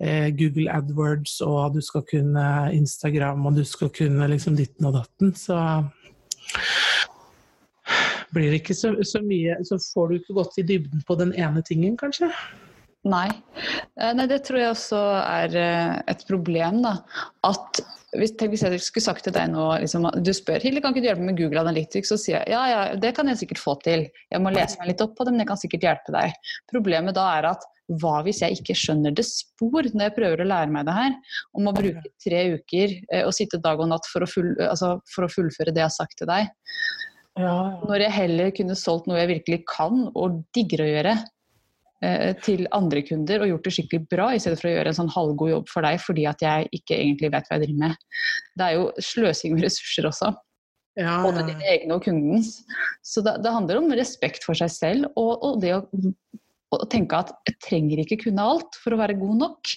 eh, 0.03 0.29
Google 0.37 0.69
AdWords, 0.69 1.39
og 1.45 1.73
du 1.73 1.81
skal 1.81 2.05
kunne 2.09 2.45
Instagram, 2.75 3.47
og 3.49 3.57
du 3.57 3.63
skal 3.65 3.89
kunne 3.95 4.29
liksom 4.29 4.57
ditten 4.59 4.85
og 4.85 4.99
datten. 4.99 5.33
Så 5.33 5.57
blir 8.33 8.51
det 8.51 8.61
ikke 8.61 8.77
så, 8.77 8.93
så, 9.01 9.21
mye 9.25 9.57
Så 9.65 9.79
får 9.81 10.09
du 10.09 10.19
ikke 10.19 10.37
gått 10.37 10.59
i 10.61 10.67
dybden 10.69 11.01
på 11.07 11.17
den 11.17 11.33
ene 11.33 11.63
tingen, 11.65 11.97
kanskje? 11.97 12.29
Nei. 13.09 13.29
Eh, 13.97 14.11
nei 14.13 14.27
det 14.29 14.43
tror 14.45 14.61
jeg 14.61 14.75
også 14.75 15.03
er 15.23 15.57
eh, 15.57 15.95
et 16.13 16.25
problem. 16.29 16.83
da, 16.85 16.99
at 17.49 17.81
hvis, 18.17 18.31
hvis, 18.39 18.63
jeg 18.65 18.81
skulle 18.81 19.05
sagt 19.05 19.25
til 19.27 19.33
deg 19.35 19.51
nå 19.51 19.65
liksom, 19.83 20.07
Du 20.25 20.31
spør 20.33 20.63
Hilde, 20.63 20.81
kan 20.81 20.95
ikke 20.95 21.03
du 21.03 21.09
hjelpe 21.09 21.21
meg 21.21 21.33
med 21.33 21.41
Google 21.41 21.61
Analytics? 21.61 22.09
Så 22.09 22.17
sier 22.21 22.39
jeg 22.39 22.55
ja, 22.55 22.61
ja, 22.71 22.79
det 22.97 23.11
kan 23.17 23.29
jeg 23.29 23.41
sikkert 23.43 23.61
få 23.61 23.75
til. 23.85 24.07
Jeg 24.31 24.41
må 24.41 24.53
lese 24.53 24.79
meg 24.81 24.93
litt 24.93 25.03
opp 25.05 25.13
på 25.17 25.27
det, 25.27 25.35
men 25.35 25.43
jeg 25.43 25.51
kan 25.51 25.61
sikkert 25.61 25.85
hjelpe 25.85 26.15
deg. 26.15 26.53
Problemet 26.71 27.17
da 27.17 27.27
er 27.37 27.49
at 27.51 27.67
hva 28.01 28.19
hvis 28.25 28.43
jeg 28.43 28.59
ikke 28.59 28.75
skjønner 28.77 29.13
det 29.17 29.25
spor 29.25 29.87
når 29.87 30.07
jeg 30.07 30.15
prøver 30.17 30.43
å 30.43 30.49
lære 30.49 30.73
meg 30.73 30.85
det 30.89 30.95
her? 30.97 31.15
Om 31.57 31.69
å 31.69 31.75
bruke 31.77 32.13
tre 32.21 32.43
uker 32.57 32.95
eh, 33.09 33.23
og 33.25 33.33
sitte 33.37 33.61
dag 33.61 33.81
og 33.81 33.89
natt 33.91 34.09
for 34.11 34.25
å, 34.25 34.29
full, 34.29 34.51
altså, 34.65 34.95
for 35.13 35.25
å 35.25 35.31
fullføre 35.33 35.73
det 35.73 35.83
jeg 35.83 35.89
har 35.89 35.97
sagt 35.97 36.19
til 36.21 36.29
deg. 36.29 36.51
Ja, 37.39 37.55
Når 37.87 38.03
jeg 38.03 38.15
heller 38.15 38.53
kunne 38.55 38.77
solgt 38.77 39.07
noe 39.09 39.21
jeg 39.21 39.31
virkelig 39.35 39.61
kan 39.69 40.07
og 40.11 40.41
digger 40.55 40.83
å 40.83 40.89
gjøre, 40.89 41.15
til 42.45 42.63
andre 42.71 43.01
kunder 43.03 43.41
og 43.43 43.49
gjort 43.49 43.65
det 43.67 43.73
skikkelig 43.75 44.05
bra, 44.07 44.29
i 44.31 44.39
stedet 44.39 44.55
for 44.61 44.69
å 44.69 44.71
gjøre 44.71 44.93
en 44.93 44.97
sånn 45.01 45.09
halvgod 45.11 45.49
jobb 45.51 45.65
for 45.67 45.83
deg 45.83 45.97
fordi 45.99 46.23
at 46.29 46.43
jeg 46.45 46.69
ikke 46.77 46.95
egentlig 46.95 47.31
vet 47.33 47.49
hva 47.49 47.57
jeg 47.57 47.65
driver 47.65 47.81
med. 47.81 48.05
Det 48.55 48.67
er 48.67 48.77
jo 48.77 48.85
sløsing 49.03 49.57
med 49.57 49.65
ressurser 49.67 50.07
også. 50.07 50.29
Ja. 50.99 51.19
Både 51.23 51.45
dine 51.47 51.65
egne 51.69 51.95
og 51.95 52.03
kundens. 52.03 52.59
Så 53.05 53.23
det, 53.25 53.37
det, 53.43 53.51
handler 53.53 53.79
om 53.79 53.91
respekt 53.95 54.45
for 54.47 54.57
seg 54.57 54.71
selv 54.73 55.19
og, 55.19 55.43
og 55.45 55.59
det 55.63 55.75
å, 55.77 55.83
å, 56.75 56.79
tenke 56.91 57.19
at 57.23 57.33
jeg 57.47 57.59
trenger 57.67 58.03
ikke 58.03 58.19
kunne 58.25 58.47
alt 58.53 58.79
for 58.81 58.95
å 58.95 58.99
være 58.99 59.17
god 59.19 59.43
nok. 59.45 59.75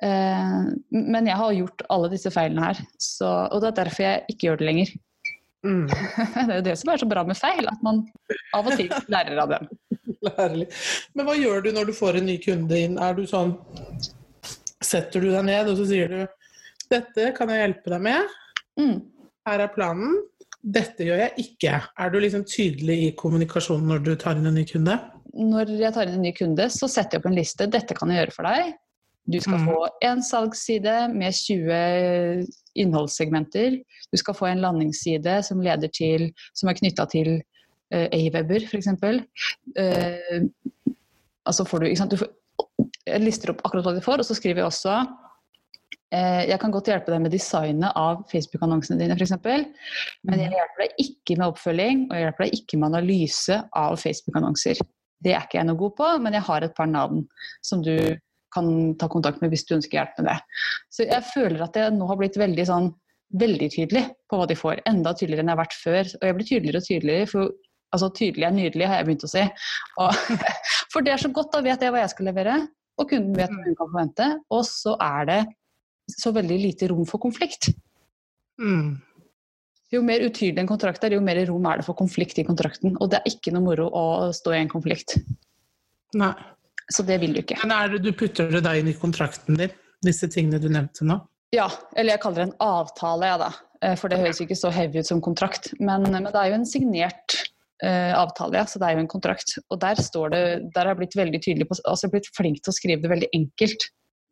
Eh, 0.00 0.58
men 0.96 1.28
jeg 1.28 1.38
har 1.42 1.56
gjort 1.58 1.86
alle 1.92 2.10
disse 2.12 2.32
feilene 2.32 2.70
her, 2.70 2.82
så, 3.02 3.30
og 3.50 3.62
det 3.62 3.72
er 3.72 3.78
derfor 3.82 4.06
jeg 4.06 4.26
ikke 4.32 4.48
gjør 4.48 4.60
det 4.60 4.68
lenger. 4.70 4.92
Mm. 5.66 5.86
det 6.46 6.46
er 6.46 6.60
jo 6.60 6.66
det 6.70 6.76
som 6.80 6.92
er 6.92 7.02
så 7.02 7.08
bra 7.10 7.24
med 7.28 7.36
feil, 7.36 7.66
at 7.68 7.82
man 7.84 8.04
av 8.56 8.70
og 8.70 8.78
til 8.78 8.92
lærer 9.12 9.42
av 9.42 9.56
dem. 9.56 9.68
Lærlig. 10.28 10.66
Men 11.14 11.28
hva 11.28 11.36
gjør 11.38 11.64
du 11.64 11.70
når 11.76 11.90
du 11.90 11.94
får 11.96 12.20
en 12.20 12.28
ny 12.30 12.36
kunde 12.42 12.80
inn? 12.80 12.98
Er 13.00 13.16
du 13.18 13.24
sånn 13.30 13.56
Setter 14.80 15.20
du 15.20 15.28
deg 15.28 15.44
ned 15.44 15.68
og 15.68 15.76
så 15.76 15.86
sier 15.90 16.08
du 16.08 16.20
'Dette 16.90 17.30
kan 17.36 17.50
jeg 17.52 17.60
hjelpe 17.60 17.90
deg 17.92 18.00
med'. 18.02 18.30
Mm. 18.80 18.96
Her 19.46 19.62
er 19.62 19.72
planen. 19.74 20.16
Dette 20.60 21.04
gjør 21.06 21.20
jeg 21.22 21.44
ikke. 21.44 21.76
Er 22.02 22.10
du 22.10 22.16
liksom 22.18 22.42
tydelig 22.48 22.96
i 23.04 23.10
kommunikasjonen 23.16 23.86
når 23.92 24.02
du 24.08 24.10
tar 24.18 24.40
inn 24.40 24.48
en 24.50 24.56
ny 24.58 24.64
kunde? 24.66 24.96
Når 25.30 25.70
jeg 25.78 25.94
tar 25.94 26.08
inn 26.08 26.18
en 26.18 26.26
ny 26.26 26.32
kunde, 26.34 26.66
så 26.74 26.88
setter 26.90 27.16
jeg 27.16 27.22
opp 27.22 27.28
en 27.30 27.38
liste. 27.38 27.68
'Dette 27.68 27.94
kan 27.94 28.10
jeg 28.10 28.24
gjøre 28.24 28.34
for 28.34 28.48
deg'. 28.50 28.72
Du 29.30 29.38
skal 29.38 29.60
mm. 29.60 29.68
få 29.68 29.88
én 30.08 30.22
salgsside 30.24 30.96
med 31.12 31.36
20 31.36 32.46
innholdssegmenter. 32.80 33.78
Du 34.10 34.18
skal 34.18 34.34
få 34.34 34.48
en 34.50 34.62
landingsside 34.64 35.42
som, 35.46 35.62
til, 35.94 36.30
som 36.54 36.70
er 36.70 36.78
knytta 36.80 37.06
til 37.12 37.36
A-weber, 37.90 38.66
f.eks. 38.66 38.90
Uh, 39.76 40.44
altså 41.48 41.66
får 41.66 41.82
du, 41.82 41.88
ikke 41.90 42.02
sant? 42.02 42.14
du 42.14 42.20
får, 42.20 42.30
jeg 43.08 43.24
lister 43.24 43.52
opp 43.52 43.64
akkurat 43.64 43.88
hva 43.88 43.96
du 43.96 44.04
får, 44.04 44.22
og 44.22 44.28
så 44.28 44.36
skriver 44.36 44.62
jeg 44.62 44.68
også 44.68 44.94
eh, 46.14 46.46
jeg 46.50 46.58
kan 46.62 46.72
godt 46.74 46.90
hjelpe 46.90 47.12
deg 47.12 47.22
med 47.24 47.34
designet 47.34 47.96
av 47.98 48.24
Facebook-annonsene 48.30 49.00
dine, 49.00 49.16
f.eks. 49.16 49.34
Men 50.28 50.42
jeg 50.44 50.54
hjelper 50.54 50.84
deg 50.84 51.04
ikke 51.06 51.36
med 51.40 51.46
oppfølging, 51.48 52.06
og 52.08 52.16
jeg 52.16 52.26
hjelper 52.26 52.46
deg 52.46 52.58
ikke 52.60 52.80
med 52.80 52.90
analyse 52.92 53.60
av 53.82 53.98
Facebook-annonser. 54.00 54.82
Det 55.20 55.34
er 55.34 55.44
ikke 55.44 55.60
jeg 55.60 55.68
noe 55.68 55.80
god 55.80 55.96
på, 55.98 56.10
men 56.24 56.36
jeg 56.36 56.46
har 56.48 56.66
et 56.66 56.76
par 56.76 56.88
navn 56.90 57.24
som 57.66 57.84
du 57.84 57.94
kan 58.54 58.70
ta 58.98 59.06
kontakt 59.10 59.42
med 59.42 59.52
hvis 59.52 59.66
du 59.68 59.76
ønsker 59.76 60.00
hjelp 60.00 60.16
med 60.18 60.30
det. 60.32 60.38
Så 60.90 61.06
jeg 61.06 61.26
føler 61.28 61.62
at 61.66 61.76
jeg 61.78 61.94
nå 61.94 62.08
har 62.10 62.18
blitt 62.18 62.38
veldig 62.40 62.66
sånn 62.66 62.90
veldig 63.38 63.68
tydelig 63.70 64.08
på 64.26 64.38
hva 64.40 64.46
de 64.50 64.56
får. 64.58 64.80
Enda 64.90 65.12
tydeligere 65.14 65.44
enn 65.44 65.52
jeg 65.52 65.54
har 65.54 65.60
vært 65.60 65.76
før. 65.78 66.08
Og 66.18 66.24
jeg 66.26 66.36
blir 66.36 66.48
tydeligere 66.48 66.80
og 66.80 66.86
tydeligere. 66.88 67.28
for 67.30 67.52
Altså, 67.90 68.10
tydelig 68.14 68.46
er 68.46 68.54
nydelig, 68.54 68.88
har 68.88 69.00
jeg 69.00 69.08
begynt 69.08 69.26
å 69.26 69.32
si. 69.32 69.44
Og, 70.02 70.20
for 70.92 71.06
det 71.06 71.14
er 71.14 71.22
så 71.24 71.32
godt, 71.34 71.52
da 71.54 71.62
vet 71.66 71.82
jeg 71.82 71.94
hva 71.94 72.04
jeg 72.04 72.12
skal 72.14 72.30
levere, 72.30 72.56
og 73.00 73.08
kunden 73.10 73.36
vet 73.36 73.52
hva 73.52 73.66
hun 73.66 73.78
kan 73.78 73.92
forvente. 73.92 74.28
Og 74.54 74.64
så 74.68 74.96
er 75.02 75.30
det 75.30 75.40
så 76.10 76.32
veldig 76.34 76.58
lite 76.64 76.90
rom 76.90 77.06
for 77.08 77.22
konflikt. 77.22 77.70
Mm. 78.60 78.98
Jo 79.90 80.02
mer 80.06 80.22
utydelig 80.22 80.62
en 80.62 80.70
kontrakt 80.70 81.02
er, 81.06 81.16
jo 81.16 81.24
mer 81.24 81.40
rom 81.48 81.66
er 81.66 81.80
det 81.80 81.86
for 81.86 81.98
konflikt 81.98 82.38
i 82.38 82.46
kontrakten. 82.46 82.94
Og 83.00 83.10
det 83.10 83.20
er 83.20 83.32
ikke 83.32 83.54
noe 83.54 83.64
moro 83.64 83.88
å 83.90 84.04
stå 84.34 84.54
i 84.54 84.60
en 84.60 84.70
konflikt. 84.70 85.18
Nei. 86.18 86.34
Så 86.90 87.04
det 87.06 87.20
vil 87.22 87.34
du 87.34 87.42
ikke. 87.42 87.58
Men 87.62 87.74
er 87.74 87.92
det, 87.92 88.00
du 88.02 88.10
putter 88.18 88.50
det 88.50 88.64
da 88.66 88.74
inn 88.78 88.90
i 88.90 88.96
kontrakten 88.98 89.58
din, 89.58 89.74
disse 90.02 90.26
tingene 90.30 90.58
du 90.62 90.66
nevnte 90.70 91.06
nå? 91.06 91.20
Ja, 91.54 91.68
eller 91.94 92.16
jeg 92.16 92.22
kaller 92.22 92.42
det 92.42 92.46
en 92.48 92.56
avtale, 92.62 93.30
ja 93.30 93.36
da. 93.38 93.50
Eh, 93.82 93.96
For 93.98 94.10
det 94.10 94.20
høres 94.20 94.40
ikke 94.42 94.58
så 94.58 94.72
heavy 94.74 95.02
ut 95.02 95.08
som 95.08 95.22
kontrakt. 95.22 95.72
Men, 95.78 96.06
men 96.10 96.26
det 96.26 96.38
er 96.38 96.50
jo 96.50 96.58
en 96.60 96.68
signert 96.68 97.36
eh, 97.86 98.12
avtale, 98.16 98.60
ja. 98.60 98.66
Så 98.68 98.80
det 98.80 98.88
er 98.88 98.98
jo 98.98 99.04
en 99.04 99.12
kontrakt. 99.12 99.56
Og 99.68 99.80
der 99.82 100.00
står 100.00 100.34
det 100.34 100.42
Der 100.74 100.84
har 100.84 100.94
jeg 100.94 101.02
blitt 101.02 101.16
veldig 101.18 101.40
tydelig 101.44 101.68
på 101.70 101.78
Altså 101.80 102.06
jeg 102.06 102.10
har 102.10 102.16
blitt 102.18 102.34
flink 102.36 102.60
til 102.60 102.72
å 102.72 102.76
skrive 102.76 103.04
det 103.04 103.12
veldig 103.12 103.30
enkelt. 103.36 103.88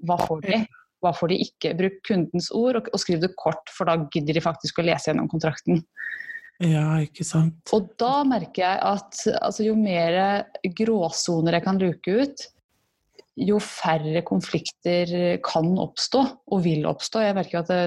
Hva 0.09 0.19
får 0.23 0.45
de? 0.47 0.63
Hva 1.05 1.13
får 1.15 1.33
de 1.33 1.41
ikke? 1.47 1.75
Bruk 1.79 1.99
kundens 2.07 2.51
ord, 2.55 2.81
og, 2.81 2.91
og 2.93 3.03
skriv 3.03 3.23
det 3.23 3.35
kort, 3.39 3.71
for 3.75 3.91
da 3.91 3.99
gidder 4.15 4.39
de 4.39 4.43
faktisk 4.43 4.81
å 4.81 4.87
lese 4.87 5.11
gjennom 5.11 5.31
kontrakten. 5.31 5.85
Ja, 6.59 6.99
ikke 6.99 7.23
sant. 7.23 7.61
Og 7.75 7.93
da 8.03 8.25
merker 8.27 8.65
jeg 8.65 8.79
at 8.83 9.21
altså, 9.39 9.63
jo 9.69 9.77
mer 9.79 10.43
gråsoner 10.81 11.55
jeg 11.55 11.67
kan 11.69 11.79
luke 11.79 12.17
ut, 12.25 12.47
jo 13.39 13.61
færre 13.63 14.25
konflikter 14.27 15.39
kan 15.47 15.71
oppstå, 15.79 16.25
og 16.51 16.65
vil 16.65 16.89
oppstå. 16.91 17.23
Jeg 17.23 17.37
merker 17.39 17.61
at 17.61 17.71
det, 17.71 17.83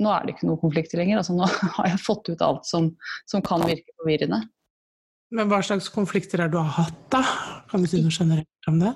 nå 0.00 0.12
er 0.14 0.24
det 0.24 0.36
ikke 0.36 0.48
noen 0.48 0.62
konflikter 0.62 1.02
lenger. 1.02 1.20
Altså, 1.20 1.36
nå 1.36 1.48
har 1.76 1.90
jeg 1.90 2.00
fått 2.06 2.32
ut 2.32 2.46
alt 2.46 2.64
som, 2.68 2.88
som 3.28 3.44
kan 3.44 3.66
virke 3.68 3.92
forvirrende. 4.00 4.40
Men 5.30 5.50
hva 5.50 5.60
slags 5.62 5.86
konflikter 5.94 6.42
er 6.42 6.50
du 6.50 6.56
har 6.58 6.72
hatt, 6.74 6.96
da? 7.12 7.20
Kan 7.70 7.84
du 7.84 7.90
si 7.90 8.00
noe 8.02 8.10
generelt 8.10 8.70
om 8.70 8.80
det? 8.80 8.90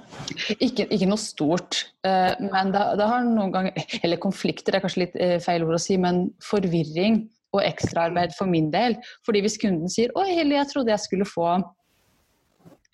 Ikke, 0.59 0.89
ikke 0.91 1.07
noe 1.07 1.21
stort, 1.23 1.85
eh, 2.07 2.35
men 2.43 2.73
det, 2.75 2.83
det 2.99 3.07
har 3.07 3.23
noen 3.29 3.53
ganger 3.55 4.01
Eller 4.03 4.19
konflikter 4.23 4.75
er 4.75 4.83
kanskje 4.83 5.05
litt 5.05 5.15
eh, 5.23 5.37
feil 5.43 5.63
ord 5.67 5.79
å 5.79 5.83
si, 5.83 5.95
men 6.01 6.27
forvirring 6.43 7.23
og 7.55 7.63
ekstraarbeid 7.63 8.35
for 8.35 8.51
min 8.51 8.73
del. 8.75 8.99
Fordi 9.27 9.45
hvis 9.45 9.61
kunden 9.63 9.93
sier 9.93 10.11
'Oi, 10.19 10.27
Helle, 10.35 10.59
jeg 10.59 10.73
trodde 10.73 10.91
jeg 10.91 11.05
skulle 11.05 11.29
få 11.29 11.53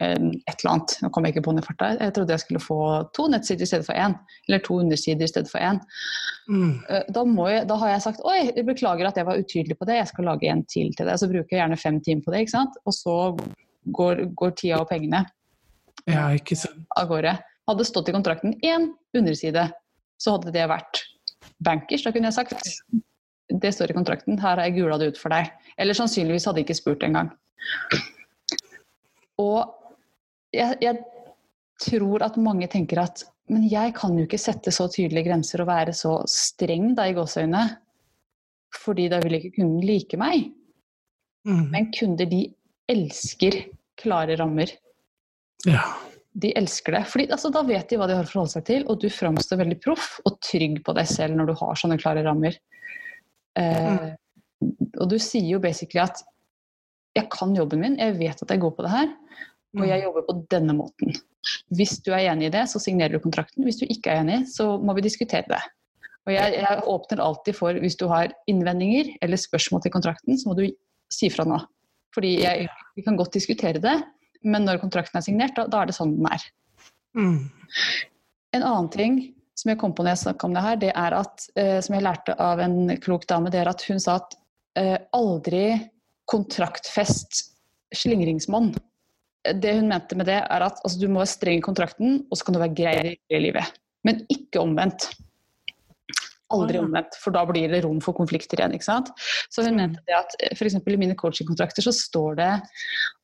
et 0.00 0.62
eller 0.64 0.70
annet', 0.72 0.94
nå 1.02 1.10
kom 1.12 1.24
jeg 1.26 1.34
ikke 1.34 1.42
på 1.44 1.52
den 1.52 1.62
i 1.62 1.66
farta, 1.66 1.88
jeg 2.00 2.14
trodde 2.16 2.32
jeg 2.32 2.40
skulle 2.40 2.60
få 2.60 2.78
to 3.16 3.26
nettsider 3.28 3.62
i 3.62 3.68
stedet 3.68 3.86
for 3.86 3.92
én. 3.94 4.14
Eller 4.48 4.62
to 4.64 4.78
undersider 4.80 5.24
i 5.24 5.28
stedet 5.28 5.50
for 5.50 5.58
én. 5.60 5.80
Mm. 6.48 6.80
Eh, 6.88 7.02
Da, 7.12 7.24
må 7.24 7.48
jeg, 7.50 7.66
da 7.68 7.76
har 7.76 7.88
jeg 7.92 8.02
sagt 8.02 8.20
oi, 8.24 8.38
jeg 8.56 8.66
beklager 8.66 9.06
at 9.06 9.16
jeg 9.16 9.26
var 9.26 9.36
utydelig 9.38 9.76
på 9.78 9.86
det, 9.86 9.98
jeg 10.00 10.08
skal 10.08 10.24
lage 10.24 10.48
en 10.48 10.64
til 10.64 10.94
til 10.96 11.06
det. 11.06 11.18
Så 11.20 11.28
bruker 11.28 11.52
jeg 11.52 11.60
gjerne 11.60 11.76
fem 11.76 12.00
timer 12.00 12.22
på 12.24 12.32
det, 12.32 12.40
ikke 12.46 12.56
sant? 12.56 12.74
og 12.86 12.92
så 12.96 13.16
går, 13.92 14.24
går 14.34 14.50
tida 14.56 14.80
og 14.80 14.88
pengene 14.88 15.26
Ja, 16.06 16.30
ikke 16.32 16.56
sant. 16.56 16.86
av 16.96 17.08
gårde. 17.08 17.36
Hadde 17.68 17.84
stått 17.84 18.08
i 18.08 18.12
kontrakten 18.12 18.54
én 18.64 18.90
underside, 19.14 19.70
så 20.18 20.36
hadde 20.38 20.52
det 20.52 20.66
vært 20.68 21.04
bankers. 21.62 22.02
Da 22.02 22.12
kunne 22.12 22.28
jeg 22.32 22.34
sagt 22.34 22.70
det 23.50 23.74
står 23.74 23.90
i 23.90 23.94
kontrakten, 23.94 24.38
her 24.38 24.56
har 24.56 24.64
jeg 24.68 24.76
gula 24.78 24.96
det 24.98 25.08
ut 25.12 25.18
for 25.18 25.28
deg. 25.28 25.50
Eller 25.76 25.92
sannsynligvis 25.94 26.46
hadde 26.46 26.60
jeg 26.62 26.68
ikke 26.68 26.78
spurt 26.78 27.02
engang. 27.02 27.32
Og 29.38 29.66
jeg, 30.54 30.76
jeg 30.82 30.98
tror 31.80 32.24
at 32.26 32.38
mange 32.40 32.68
tenker 32.70 33.02
at 33.02 33.24
men 33.50 33.64
jeg 33.66 33.94
kan 33.96 34.14
jo 34.14 34.26
ikke 34.28 34.38
sette 34.38 34.70
så 34.70 34.86
tydelige 34.92 35.26
grenser 35.26 35.64
og 35.64 35.70
være 35.72 35.94
så 35.96 36.20
streng 36.30 36.92
da 36.94 37.08
i 37.10 37.14
gåseøynene, 37.16 37.64
fordi 38.78 39.08
da 39.10 39.18
vil 39.24 39.40
ikke 39.40 39.56
kunden 39.56 39.82
like 39.82 40.18
meg. 40.20 40.52
Mm. 41.48 41.64
Men 41.72 41.88
kunder 41.96 42.28
de 42.30 42.44
elsker 42.90 43.58
klare 43.98 44.36
rammer. 44.38 44.70
Ja. 45.66 45.82
De 46.30 46.52
elsker 46.56 46.94
det. 46.94 47.02
Fordi 47.10 47.26
altså, 47.34 47.50
Da 47.50 47.64
vet 47.66 47.90
de 47.90 47.98
hva 47.98 48.06
de 48.06 48.14
har 48.20 48.28
å 48.28 48.30
forholde 48.30 48.54
seg 48.54 48.66
til, 48.68 48.86
og 48.86 49.02
du 49.02 49.08
framstår 49.10 49.64
veldig 49.64 49.80
proff 49.82 50.20
og 50.22 50.38
trygg 50.46 50.78
på 50.86 50.94
deg 50.96 51.10
selv 51.10 51.40
når 51.40 51.50
du 51.50 51.56
har 51.58 51.80
sånne 51.80 51.98
klare 51.98 52.22
rammer. 52.26 52.54
Eh, 53.58 54.12
og 54.62 55.10
du 55.10 55.18
sier 55.18 55.56
jo 55.56 55.62
basically 55.62 56.04
at 56.04 56.22
jeg 57.18 57.26
kan 57.34 57.56
jobben 57.56 57.82
min, 57.82 57.98
jeg 57.98 58.14
vet 58.20 58.44
at 58.44 58.52
jeg 58.54 58.62
går 58.62 58.76
på 58.76 58.86
det 58.86 58.94
her, 58.94 59.10
og 59.78 59.84
jeg 59.86 60.02
jobber 60.02 60.24
på 60.26 60.36
denne 60.50 60.74
måten. 60.74 61.14
Hvis 61.74 61.98
du 62.04 62.10
er 62.12 62.26
enig 62.32 62.48
i 62.48 62.54
det, 62.54 62.64
så 62.72 62.80
signerer 62.82 63.14
du 63.14 63.22
kontrakten. 63.22 63.64
Hvis 63.66 63.78
du 63.80 63.86
ikke 63.86 64.12
er 64.12 64.24
enig, 64.24 64.40
så 64.50 64.72
må 64.82 64.96
vi 64.96 65.04
diskutere 65.06 65.46
det. 65.48 65.60
Og 66.28 66.34
jeg, 66.34 66.56
jeg 66.58 66.82
åpner 66.90 67.22
alltid 67.24 67.56
for 67.56 67.78
hvis 67.80 67.96
du 68.00 68.06
har 68.10 68.32
innvendinger 68.50 69.14
eller 69.24 69.40
spørsmål 69.40 69.84
til 69.84 69.94
kontrakten, 69.94 70.36
så 70.38 70.50
må 70.50 70.56
du 70.58 70.66
si 71.10 71.30
fra 71.32 71.46
nå. 71.48 71.58
Fordi 72.14 72.34
jeg, 72.42 72.66
vi 72.98 73.04
kan 73.06 73.16
godt 73.18 73.36
diskutere 73.38 73.82
det, 73.82 73.96
men 74.42 74.66
når 74.66 74.82
kontrakten 74.82 75.20
er 75.20 75.24
signert, 75.24 75.54
da, 75.56 75.66
da 75.70 75.82
er 75.82 75.90
det 75.90 75.96
sånn 75.96 76.16
den 76.18 76.28
er. 76.28 76.44
Mm. 77.16 77.38
En 78.56 78.66
annen 78.66 78.90
ting 78.92 79.20
som 79.58 79.72
jeg 79.72 79.80
kom 79.80 79.94
på 79.94 80.04
når 80.04 80.14
jeg 80.14 80.22
snakka 80.24 80.48
om 80.48 80.56
det 80.56 80.64
her, 80.64 80.78
det 80.80 80.92
er 80.96 81.16
at, 81.18 81.46
eh, 81.60 81.78
som 81.84 81.96
jeg 81.96 82.06
lærte 82.06 82.36
av 82.40 82.62
en 82.64 82.94
klok 83.02 83.26
dame, 83.30 83.52
det 83.52 83.60
er 83.62 83.70
at 83.70 83.84
hun 83.88 84.00
sa 84.02 84.18
at 84.20 84.36
eh, 84.80 84.96
aldri 85.16 85.64
kontraktfest 86.30 87.42
slingringsmonn. 87.96 88.72
Det 89.40 89.72
hun 89.78 89.88
mente 89.88 90.16
med 90.18 90.28
det, 90.28 90.42
er 90.42 90.66
at 90.66 90.82
altså, 90.84 90.98
du 91.00 91.08
må 91.08 91.22
være 91.22 91.32
streng 91.32 91.62
i 91.62 91.64
kontrakten, 91.64 92.24
og 92.28 92.36
så 92.36 92.44
kan 92.44 92.56
du 92.56 92.60
være 92.60 92.76
grei 92.76 93.16
i 93.16 93.40
livet. 93.40 93.78
Men 94.04 94.24
ikke 94.32 94.60
omvendt. 94.60 95.08
Aldri 96.50 96.80
omvendt, 96.82 97.14
for 97.22 97.30
da 97.30 97.44
blir 97.46 97.70
det 97.70 97.84
rom 97.84 98.00
for 98.02 98.16
konflikter 98.16 98.58
igjen. 98.58 98.74
ikke 98.74 98.88
sant? 98.88 99.12
Så 99.48 99.62
hun 99.62 99.76
Mm. 99.76 99.80
mente 99.80 100.02
det 100.08 100.16
at 100.16 100.34
f.eks. 100.58 100.74
i 100.74 100.96
mine 100.96 101.14
coachingkontrakter 101.14 101.82
så 101.82 101.92
står 101.94 102.36
det 102.40 102.50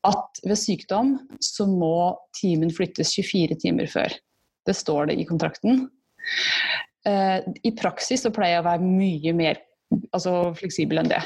at 0.07 0.41
ved 0.45 0.57
sykdom 0.57 1.29
så 1.43 1.67
må 1.67 2.17
timen 2.41 2.71
flyttes 2.71 3.13
24 3.17 3.59
timer 3.59 3.87
før. 3.91 4.15
Det 4.67 4.77
står 4.77 5.07
det 5.11 5.19
i 5.19 5.25
kontrakten. 5.25 5.91
Eh, 7.05 7.41
I 7.65 7.71
praksis 7.77 8.23
så 8.23 8.31
pleier 8.31 8.57
jeg 8.57 8.63
å 8.65 8.69
være 8.71 8.83
mye 8.87 9.33
mer 9.33 9.61
altså, 10.13 10.55
fleksibel 10.55 10.99
enn 11.03 11.11
det. 11.11 11.23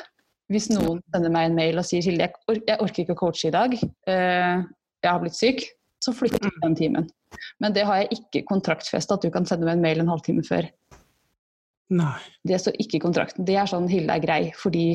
Hvis 0.50 0.70
noen 0.72 0.98
sender 1.14 1.30
meg 1.30 1.50
en 1.50 1.54
mail 1.54 1.78
og 1.78 1.84
sier 1.86 2.02
Hilde, 2.02 2.26
jeg, 2.48 2.80
orker 2.80 3.04
ikke 3.04 3.14
å 3.14 3.20
coache 3.20 3.48
i 3.48 3.54
dag, 3.54 3.76
eh, 4.10 4.64
jeg 5.04 5.12
har 5.12 5.22
blitt 5.22 5.38
syk, 5.38 5.64
så 6.04 6.14
flytter 6.16 6.46
du 6.46 6.50
den 6.62 6.76
timen. 6.78 7.08
Men 7.62 7.74
det 7.76 7.84
har 7.88 8.02
jeg 8.02 8.20
ikke 8.20 8.46
kontraktfesta, 8.48 9.16
at 9.16 9.24
du 9.24 9.30
kan 9.32 9.46
sende 9.48 9.68
meg 9.68 9.78
en 9.78 9.84
mail 9.84 10.02
en 10.02 10.10
halvtime 10.10 10.44
før. 10.46 10.68
Nei. 11.90 12.16
Det 12.46 12.60
står 12.62 12.78
ikke 12.80 12.98
i 12.98 13.02
kontrakten. 13.02 13.46
Det 13.46 13.56
er 13.58 13.68
sånn 13.70 13.88
Hilde 13.90 14.14
er 14.14 14.22
grei, 14.22 14.42
fordi 14.56 14.86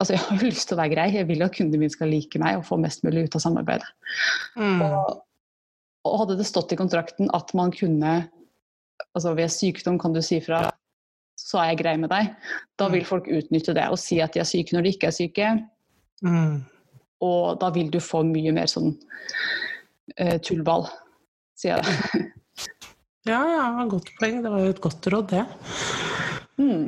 altså, 0.00 0.14
jeg 0.14 0.22
har 0.24 0.36
jo 0.36 0.50
lyst 0.50 0.68
til 0.70 0.76
å 0.76 0.80
være 0.80 0.94
grei. 0.94 1.08
Jeg 1.18 1.28
vil 1.30 1.46
at 1.46 1.56
kundene 1.56 1.82
mine 1.82 1.94
skal 1.94 2.12
like 2.12 2.42
meg 2.42 2.60
og 2.60 2.66
få 2.68 2.78
mest 2.80 3.04
mulig 3.06 3.26
ut 3.26 3.38
av 3.38 3.44
samarbeidet. 3.44 3.88
Mm. 4.58 4.84
Og, 4.86 5.22
og 6.08 6.20
hadde 6.22 6.38
det 6.40 6.48
stått 6.48 6.74
i 6.74 6.80
kontrakten 6.80 7.32
at 7.36 7.54
man 7.58 7.74
kunne 7.74 8.20
altså 9.10 9.34
ved 9.34 9.50
sykdom 9.52 9.98
kan 10.00 10.14
du 10.14 10.20
si 10.24 10.38
fra, 10.44 10.68
så 11.40 11.60
er 11.62 11.72
jeg 11.72 11.80
grei 11.82 11.96
med 12.00 12.12
deg. 12.12 12.34
Da 12.78 12.90
vil 12.92 13.06
folk 13.08 13.28
utnytte 13.30 13.74
det 13.76 13.88
og 13.90 13.98
si 14.00 14.20
at 14.22 14.36
de 14.36 14.42
er 14.42 14.48
syke 14.48 14.76
når 14.76 14.86
de 14.86 14.94
ikke 14.94 15.10
er 15.10 15.16
syke. 15.16 15.52
Mm. 16.26 16.60
Og 17.24 17.58
da 17.60 17.70
vil 17.74 17.90
du 17.92 18.00
få 18.02 18.22
mye 18.26 18.52
mer 18.56 18.70
sånn 18.70 18.94
eh, 20.16 20.38
tullball, 20.44 20.86
sier 21.58 21.78
jeg 21.78 21.86
det. 21.86 22.26
Ja, 23.28 23.36
ja, 23.44 23.64
godt 23.84 24.08
poeng. 24.16 24.38
Det 24.40 24.48
var 24.48 24.62
jo 24.64 24.70
et 24.72 24.78
godt 24.80 25.06
råd, 25.12 25.34
det. 25.34 25.42
Mm. 26.56 26.86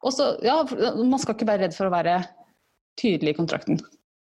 Og 0.00 0.14
så, 0.14 0.30
ja, 0.40 0.54
man 0.96 1.20
skal 1.20 1.36
ikke 1.36 1.48
være 1.50 1.66
redd 1.66 1.76
for 1.76 1.90
å 1.90 1.92
være 1.92 2.14
tydelig 2.96 3.34
i 3.34 3.36
kontrakten. 3.36 3.82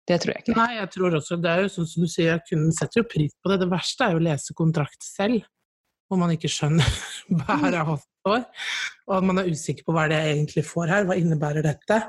Det 0.08 0.18
tror 0.22 0.34
jeg 0.34 0.44
ikke. 0.44 0.54
Nei, 0.56 0.70
jeg 0.78 0.90
tror 0.94 1.18
også 1.20 1.36
det 1.40 1.52
er 1.52 1.62
jo 1.64 1.70
sånn 1.74 1.88
som 1.90 2.04
du 2.04 2.10
sier, 2.10 2.40
kunden 2.48 2.72
setter 2.76 3.02
jo 3.02 3.06
pris 3.12 3.36
på 3.40 3.52
det. 3.52 3.60
Det 3.60 3.68
verste 3.72 4.08
er 4.08 4.16
jo 4.16 4.22
å 4.22 4.24
lese 4.24 4.56
kontrakt 4.56 5.04
selv, 5.04 5.44
hvor 6.08 6.20
man 6.20 6.32
ikke 6.34 6.50
skjønner 6.52 6.98
hva 7.44 7.60
det 7.68 7.80
er 7.80 7.92
står. 8.24 8.44
Og 9.08 9.16
at 9.18 9.28
man 9.28 9.40
er 9.40 9.52
usikker 9.52 9.86
på 9.86 9.94
hva 9.96 10.08
det 10.08 10.20
jeg 10.20 10.36
egentlig 10.38 10.66
får 10.68 10.92
her. 10.92 11.08
Hva 11.08 11.16
innebærer 11.20 11.64
dette? 11.64 12.00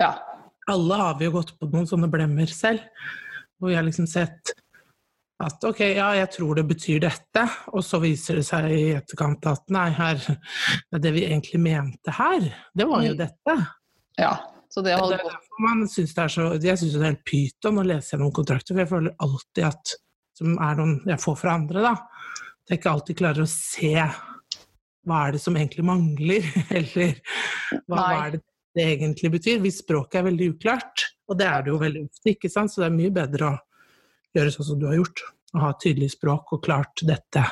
Ja. 0.00 0.14
Alle 0.70 0.98
har 1.00 1.18
vi 1.18 1.28
jo 1.28 1.34
gått 1.38 1.54
på 1.58 1.68
noen 1.72 1.88
sånne 1.90 2.08
blemmer 2.12 2.50
selv, 2.54 2.82
hvor 3.58 3.72
vi 3.72 3.78
har 3.78 3.86
liksom 3.86 4.06
sett 4.10 4.52
at 5.40 5.64
ok, 5.64 5.78
ja, 5.96 6.10
jeg 6.18 6.28
tror 6.34 6.58
det 6.58 6.66
betyr 6.68 6.98
dette, 7.00 7.42
og 7.72 7.80
så 7.84 7.96
viser 8.02 8.36
det 8.40 8.44
seg 8.44 8.66
i 8.76 8.80
etterkant 8.98 9.46
at 9.48 9.62
nei, 9.72 9.86
her, 9.96 10.20
det 11.00 11.12
vi 11.16 11.22
egentlig 11.30 11.62
mente 11.64 12.12
her, 12.12 12.44
det 12.76 12.86
var 12.88 13.06
jo 13.06 13.14
Mm. 13.14 13.20
dette. 13.22 13.58
ja. 14.20 14.34
Så 14.70 14.84
det 14.86 14.92
holder 14.94 15.18
er 15.18 15.22
på. 15.24 15.30
man 15.64 15.80
synes 15.88 16.12
det 16.14 16.22
er 16.22 16.28
så, 16.30 16.44
jeg 16.62 16.78
syns 16.78 16.92
det 16.92 17.00
er 17.00 17.08
helt 17.08 17.24
pyton 17.26 17.80
å 17.80 17.82
lese 17.82 18.12
gjennom 18.14 18.30
kontrakter, 18.30 18.70
for 18.76 18.78
jeg 18.84 18.90
føler 18.92 19.16
alltid 19.18 19.64
at 19.66 19.94
som 20.38 20.52
er 20.62 20.76
noen 20.78 20.92
jeg 21.10 21.18
får 21.24 21.38
fra 21.40 21.54
andre, 21.58 21.82
da, 21.82 21.90
at 22.60 22.70
jeg 22.70 22.78
ikke 22.78 22.92
alltid 22.92 23.18
klarer 23.18 23.42
å 23.42 23.50
se 23.50 23.90
hva 25.08 25.24
er 25.26 25.32
det 25.34 25.40
som 25.42 25.56
egentlig 25.58 25.82
mangler, 25.88 26.46
eller 26.78 27.16
hva, 27.88 27.96
hva 27.96 28.06
er 28.28 28.36
det 28.36 28.42
det 28.76 28.86
egentlig 28.86 29.32
betyr, 29.34 29.58
hvis 29.64 29.80
språket 29.82 30.20
er 30.20 30.28
veldig 30.28 30.52
uklart. 30.54 31.08
Og 31.30 31.38
det 31.38 31.48
er 31.48 31.66
det 31.66 31.72
jo 31.72 31.80
veldig 31.80 32.06
ofte, 32.06 32.32
ikke 32.34 32.50
sant? 32.52 32.72
Så 32.72 32.82
det 32.82 32.88
er 32.90 32.96
mye 32.96 33.12
bedre 33.14 33.50
å 33.50 33.58
gjøre 34.36 34.54
sånn 34.54 34.68
som 34.72 34.80
du 34.80 34.88
har 34.90 34.98
gjort. 35.00 35.22
Å 35.50 35.62
ha 35.64 35.70
tydelig 35.82 36.12
språk 36.14 36.54
og 36.54 36.62
klart 36.64 37.02
dette. 37.06 37.44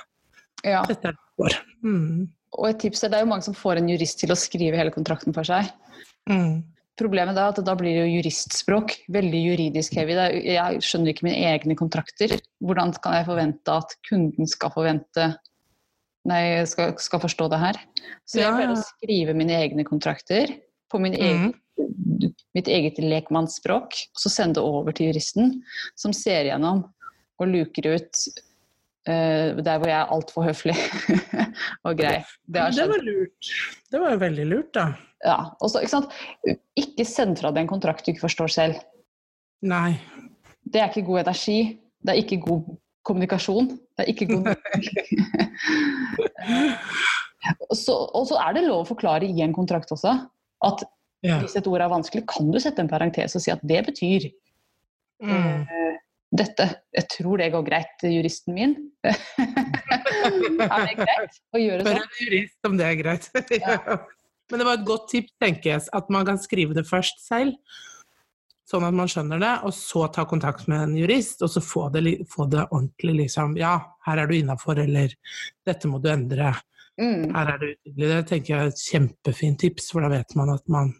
Ja. 0.66 0.84
Dette 0.86 1.10
er 1.10 1.16
det 1.16 1.24
for. 1.38 1.60
Mm. 1.82 2.28
Og 2.58 2.70
et 2.70 2.80
tips 2.82 3.04
er, 3.04 3.12
det 3.12 3.18
er 3.18 3.26
jo 3.26 3.30
mange 3.32 3.46
som 3.46 3.56
får 3.56 3.80
en 3.80 3.90
jurist 3.90 4.20
til 4.22 4.32
å 4.32 4.38
skrive 4.38 4.78
hele 4.78 4.94
kontrakten 4.94 5.34
for 5.36 5.46
seg. 5.46 5.68
Mm. 6.30 6.62
Problemet 6.98 7.38
er 7.38 7.52
at 7.52 7.58
da 7.62 7.74
blir 7.78 7.94
det 7.94 8.06
jo 8.06 8.18
juristspråk. 8.18 8.94
Veldig 9.14 9.42
juridisk 9.42 9.98
heavy. 9.98 10.16
Jeg 10.42 10.80
skjønner 10.82 11.12
ikke 11.12 11.28
mine 11.28 11.52
egne 11.52 11.76
kontrakter. 11.78 12.34
Hvordan 12.64 12.94
kan 13.02 13.18
jeg 13.18 13.28
forvente 13.28 13.76
at 13.82 13.94
kunden 14.08 14.50
skal 14.50 14.74
forvente 14.74 15.34
Nei, 16.28 16.60
skal, 16.68 16.90
skal 17.00 17.22
forstå 17.22 17.46
det 17.54 17.58
her? 17.62 17.76
Så 18.28 18.42
jeg 18.42 18.52
pleier 18.52 18.72
å 18.74 18.80
skrive 18.82 19.32
mine 19.38 19.54
egne 19.62 19.84
kontrakter 19.86 20.50
på 20.90 21.00
min 21.02 21.14
egen, 21.14 21.52
mitt 22.56 22.68
eget 22.68 22.98
lekmannsspråk, 23.02 23.96
og 24.14 24.22
så 24.22 24.32
sende 24.32 24.58
det 24.58 24.66
over 24.66 24.94
til 24.96 25.10
juristen, 25.10 25.58
som 25.98 26.14
ser 26.16 26.48
gjennom 26.50 26.84
og 27.38 27.50
luker 27.50 27.92
ut 27.94 28.22
uh, 29.08 29.58
der 29.58 29.76
hvor 29.78 29.90
jeg 29.90 29.98
er 29.98 30.14
altfor 30.14 30.46
høflig 30.48 30.76
og 31.86 31.98
grei. 31.98 32.18
Det 32.46 32.64
Det 32.76 32.88
var 32.90 33.04
lurt. 33.04 33.52
Det 33.92 34.02
var 34.02 34.22
veldig 34.22 34.48
lurt, 34.50 34.72
da. 34.74 34.88
Ja, 35.26 35.38
og 35.60 35.70
så, 35.70 35.82
ikke, 35.82 36.58
ikke 36.78 37.06
send 37.06 37.38
fra 37.40 37.50
deg 37.50 37.64
en 37.64 37.70
kontrakt 37.70 38.06
du 38.06 38.12
ikke 38.12 38.26
forstår 38.28 38.52
selv. 38.54 38.82
Nei. 39.66 39.98
Det 40.62 40.82
er 40.82 40.90
ikke 40.90 41.08
god 41.08 41.24
energi. 41.24 41.78
Det 41.98 42.14
er 42.14 42.20
ikke 42.22 42.40
god 42.44 42.68
kommunikasjon. 43.06 43.72
Det 43.96 44.04
er 44.04 44.10
ikke 44.12 44.28
god 44.30 44.52
så, 47.82 47.94
og 47.94 48.26
så 48.28 48.38
er 48.42 48.54
det 48.56 48.66
lov 48.66 48.84
å 48.84 48.88
forklare 48.88 49.26
i 49.26 49.42
en 49.42 49.54
kontrakt 49.56 49.90
også 49.94 50.14
at 50.64 50.84
Ja. 51.22 51.40
hvis 51.42 51.56
et 51.58 51.66
ord 51.66 51.80
er 51.82 51.88
vanskelig, 51.90 52.24
kan 52.30 52.50
du 52.54 52.60
sette 52.62 52.78
en 52.78 52.88
parentes 52.88 53.34
og 53.34 53.42
si 53.42 53.50
at 53.50 53.60
det 53.66 53.84
betyr 53.86 54.28
Mm. 55.20 55.62
uh, 55.66 55.96
dette. 56.30 56.64
Jeg 56.94 57.08
tror 57.10 57.38
det 57.40 57.48
går 57.50 57.64
greit, 57.66 58.02
juristen 58.06 58.54
min. 58.54 58.76
er 59.02 60.86
det 60.86 60.96
greit 61.00 61.38
å 61.54 61.58
gjøre 61.58 61.82
Spør 61.82 61.96
sånn? 61.96 62.04
en 62.04 62.22
jurist 62.22 62.68
om 62.68 62.76
det 62.78 62.86
er 62.86 62.96
greit. 63.00 63.28
ja. 63.58 63.98
Men 64.48 64.62
det 64.62 64.66
var 64.68 64.78
et 64.78 64.86
godt 64.88 65.08
tips, 65.10 65.32
tenker 65.42 65.72
jeg, 65.74 65.82
at 65.92 66.08
man 66.14 66.24
kan 66.28 66.38
skrive 66.40 66.76
det 66.76 66.86
først 66.88 67.18
selv, 67.26 67.56
sånn 68.68 68.84
at 68.86 68.94
man 68.96 69.08
skjønner 69.10 69.40
det, 69.42 69.52
og 69.66 69.74
så 69.76 70.06
ta 70.12 70.24
kontakt 70.28 70.68
med 70.70 70.84
en 70.86 70.94
jurist, 70.96 71.42
og 71.44 71.50
så 71.52 71.60
få 71.64 71.88
det, 71.92 72.04
få 72.30 72.46
det 72.52 72.62
ordentlig, 72.70 73.16
liksom. 73.24 73.56
Ja, 73.60 73.74
her 74.06 74.22
er 74.22 74.30
du 74.30 74.36
innafor, 74.38 74.78
eller 74.84 75.12
dette 75.68 75.88
må 75.90 76.00
du 76.04 76.08
endre. 76.12 76.54
Mm. 76.98 77.28
Her 77.34 77.52
er 77.54 77.58
det 77.62 77.68
utydelig. 77.76 78.08
Det 78.10 78.22
tenker 78.30 78.54
jeg 78.54 78.60
er 78.64 78.72
et 78.72 78.86
kjempefint 78.90 79.60
tips, 79.62 79.90
for 79.92 80.02
da 80.02 80.08
vet 80.12 80.34
man 80.38 80.50
at 80.54 80.64
man 80.68 80.94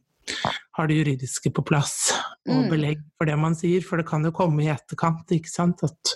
har 0.76 0.86
det 0.86 0.98
juridiske 1.00 1.50
på 1.56 1.64
plass, 1.66 2.12
og 2.48 2.64
Mm. 2.64 2.68
belegg 2.70 2.98
for 3.16 3.26
det 3.26 3.38
man 3.38 3.54
sier, 3.54 3.80
for 3.82 3.96
det 3.96 4.06
kan 4.06 4.22
jo 4.24 4.30
komme 4.30 4.62
i 4.62 4.68
etterkant, 4.68 5.26
ikke 5.32 5.48
sant, 5.50 5.82
at 5.82 6.12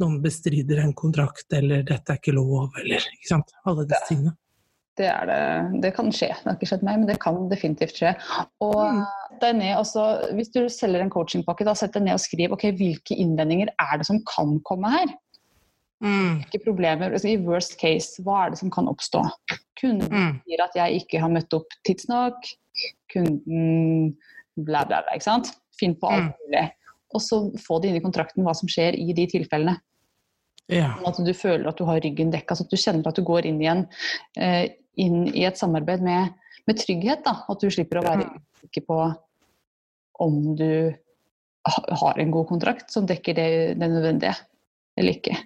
noen 0.00 0.20
bestrider 0.22 0.82
en 0.82 0.92
kontrakt, 0.92 1.46
eller 1.52 1.82
dette 1.82 2.10
er 2.12 2.18
ikke 2.20 2.34
lov, 2.34 2.68
eller 2.82 2.98
ikke 2.98 3.28
sant, 3.30 3.50
alle 3.64 3.86
disse 3.86 4.08
tingene. 4.10 4.34
Det, 4.98 5.06
er 5.06 5.26
det, 5.30 5.80
det 5.82 5.92
kan 5.94 6.10
skje. 6.10 6.28
Det 6.34 6.44
har 6.44 6.56
ikke 6.58 6.66
skjedd 6.72 6.82
meg, 6.82 6.98
men 6.98 7.06
det 7.06 7.20
kan 7.22 7.36
definitivt 7.48 7.94
skje. 8.00 8.16
Og 8.60 8.80
Mm. 8.92 9.04
deg 9.40 9.54
ned, 9.56 9.76
også, 9.78 10.34
Hvis 10.34 10.50
du 10.52 10.68
selger 10.68 11.00
en 11.00 11.10
coachingpakke, 11.10 11.64
da 11.64 11.72
sett 11.74 11.92
deg 11.92 12.02
ned 12.02 12.14
og 12.14 12.20
skriv 12.20 12.50
ok, 12.52 12.72
hvilke 12.74 13.14
innvendinger 13.16 13.68
er 13.78 13.96
det 13.98 14.06
som 14.06 14.18
kan 14.26 14.58
komme 14.66 14.90
her. 14.90 15.06
Mm. 16.04 16.42
Hvilke 16.44 16.60
problemer, 16.64 17.10
altså 17.12 17.28
I 17.32 17.36
worst 17.42 17.74
case, 17.80 18.22
hva 18.22 18.44
er 18.46 18.50
det 18.54 18.58
som 18.60 18.70
kan 18.70 18.86
oppstå? 18.86 19.22
Kunden 19.80 20.08
Mm. 20.12 20.40
sier 20.46 20.62
at 20.62 20.74
jeg 20.78 21.02
ikke 21.02 21.20
har 21.20 21.28
møtt 21.30 21.52
opp 21.54 21.66
tidsnok. 21.86 22.36
Kunden 23.12 24.16
bla, 24.56 24.84
bla, 24.84 25.02
bla. 25.02 25.14
ikke 25.14 25.26
sant? 25.26 25.52
Finn 25.78 25.94
på 25.98 26.10
alt 26.10 26.30
Mm. 26.30 26.34
mulig. 26.46 26.70
Og 27.14 27.20
så 27.20 27.40
få 27.58 27.80
det 27.80 27.88
inn 27.90 27.96
i 27.96 28.04
kontrakten 28.04 28.44
hva 28.44 28.54
som 28.54 28.68
skjer 28.68 28.94
i 28.98 29.12
de 29.12 29.26
tilfellene. 29.26 29.78
Ja. 30.68 30.94
Sånn 30.98 31.08
at 31.08 31.24
du 31.24 31.32
føler 31.32 31.66
at 31.68 31.76
du 31.78 31.84
har 31.84 32.00
ryggen 32.00 32.30
dekka, 32.30 32.54
så 32.54 32.60
at 32.64 32.70
du 32.70 32.76
kjenner 32.76 33.06
at 33.08 33.14
du 33.16 33.22
går 33.22 33.46
inn 33.46 33.58
igjen 33.60 33.86
eh, 34.36 34.68
inn 34.98 35.26
i 35.34 35.44
et 35.44 35.56
samarbeid 35.56 36.02
med, 36.02 36.34
med 36.66 36.76
trygghet. 36.76 37.24
Da. 37.24 37.44
At 37.48 37.60
du 37.60 37.70
slipper 37.70 38.00
å 38.00 38.04
være 38.04 38.28
usikker 38.62 38.84
på 38.86 39.16
om 40.20 40.54
du 40.56 40.94
har 41.66 42.18
en 42.18 42.30
god 42.30 42.48
kontrakt 42.48 42.90
som 42.90 43.06
dekker 43.06 43.34
det, 43.34 43.78
det 43.78 43.88
nødvendige 43.90 44.36
eller 44.98 45.12
ikke. 45.16 45.36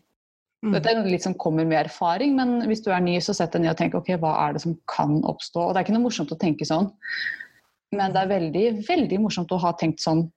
Mm. 0.62 0.76
Dette 0.76 0.92
er 0.92 1.06
litt 1.10 1.24
som 1.24 1.34
kommer 1.34 1.66
med 1.66 1.80
erfaring, 1.80 2.36
men 2.38 2.60
hvis 2.70 2.84
du 2.84 2.92
er 2.94 3.02
ny, 3.02 3.16
så 3.24 3.34
sett 3.34 3.54
deg 3.54 3.64
ned 3.64 3.72
og 3.72 3.80
tenk 3.80 3.96
ok, 3.98 4.12
hva 4.22 4.36
er 4.44 4.54
det 4.54 4.62
som 4.62 4.76
kan 4.90 5.18
oppstå. 5.26 5.64
Og 5.64 5.72
det 5.72 5.80
er 5.80 5.86
ikke 5.88 5.96
noe 5.96 6.04
morsomt 6.04 6.34
å 6.34 6.38
tenke 6.38 6.68
sånn, 6.68 6.86
men 7.92 8.14
det 8.14 8.22
er 8.22 8.30
veldig, 8.30 8.64
veldig 8.86 9.18
morsomt 9.24 9.52
å 9.52 9.60
ha 9.64 9.74
tenkt 9.78 10.04
sånn, 10.04 10.28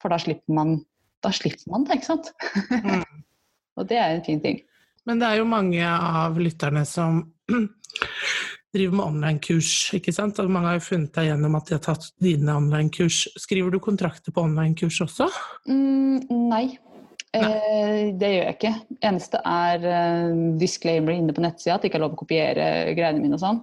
for 0.00 0.14
da 0.14 0.20
slipper 0.22 0.54
man, 0.54 0.76
da 1.24 1.32
slipper 1.34 1.66
man 1.74 1.86
det, 1.88 1.98
ikke 1.98 2.12
sant? 2.12 2.30
Mm. 2.70 3.02
og 3.78 3.88
det 3.90 3.98
er 3.98 4.14
en 4.14 4.24
fin 4.26 4.42
ting. 4.44 4.62
Men 5.08 5.18
det 5.18 5.28
er 5.28 5.40
jo 5.40 5.50
mange 5.50 5.82
av 5.82 6.38
lytterne 6.38 6.84
som 6.86 7.24
driver 8.72 8.96
med 8.96 9.04
online-kurs, 9.04 9.72
ikke 9.98 10.14
sant? 10.14 10.38
Og 10.38 10.50
mange 10.52 10.70
har 10.70 10.78
jo 10.78 10.86
funnet 10.86 11.12
deg 11.18 11.32
gjennom 11.32 11.58
at 11.58 11.68
de 11.68 11.76
har 11.76 11.84
tatt 11.84 12.06
dine 12.22 12.54
online-kurs. 12.54 13.24
Skriver 13.42 13.74
du 13.74 13.82
kontrakter 13.82 14.34
på 14.34 14.46
online-kurs 14.46 15.02
også? 15.08 15.28
Mm, 15.66 16.22
nei. 16.54 16.64
Eh, 17.32 18.12
det 18.20 18.28
gjør 18.28 18.48
jeg 18.48 18.56
ikke. 18.58 18.72
Eneste 19.08 19.40
er 19.48 19.86
eh, 19.88 20.32
disclaimer 20.60 21.14
inne 21.16 21.34
på 21.36 21.44
nettsida, 21.44 21.76
at 21.78 21.84
det 21.84 21.90
ikke 21.92 22.00
er 22.02 22.06
lov 22.06 22.16
å 22.16 22.22
kopiere 22.24 22.66
greiene 22.96 23.22
mine 23.22 23.38
og 23.38 23.44
sånn. 23.44 23.62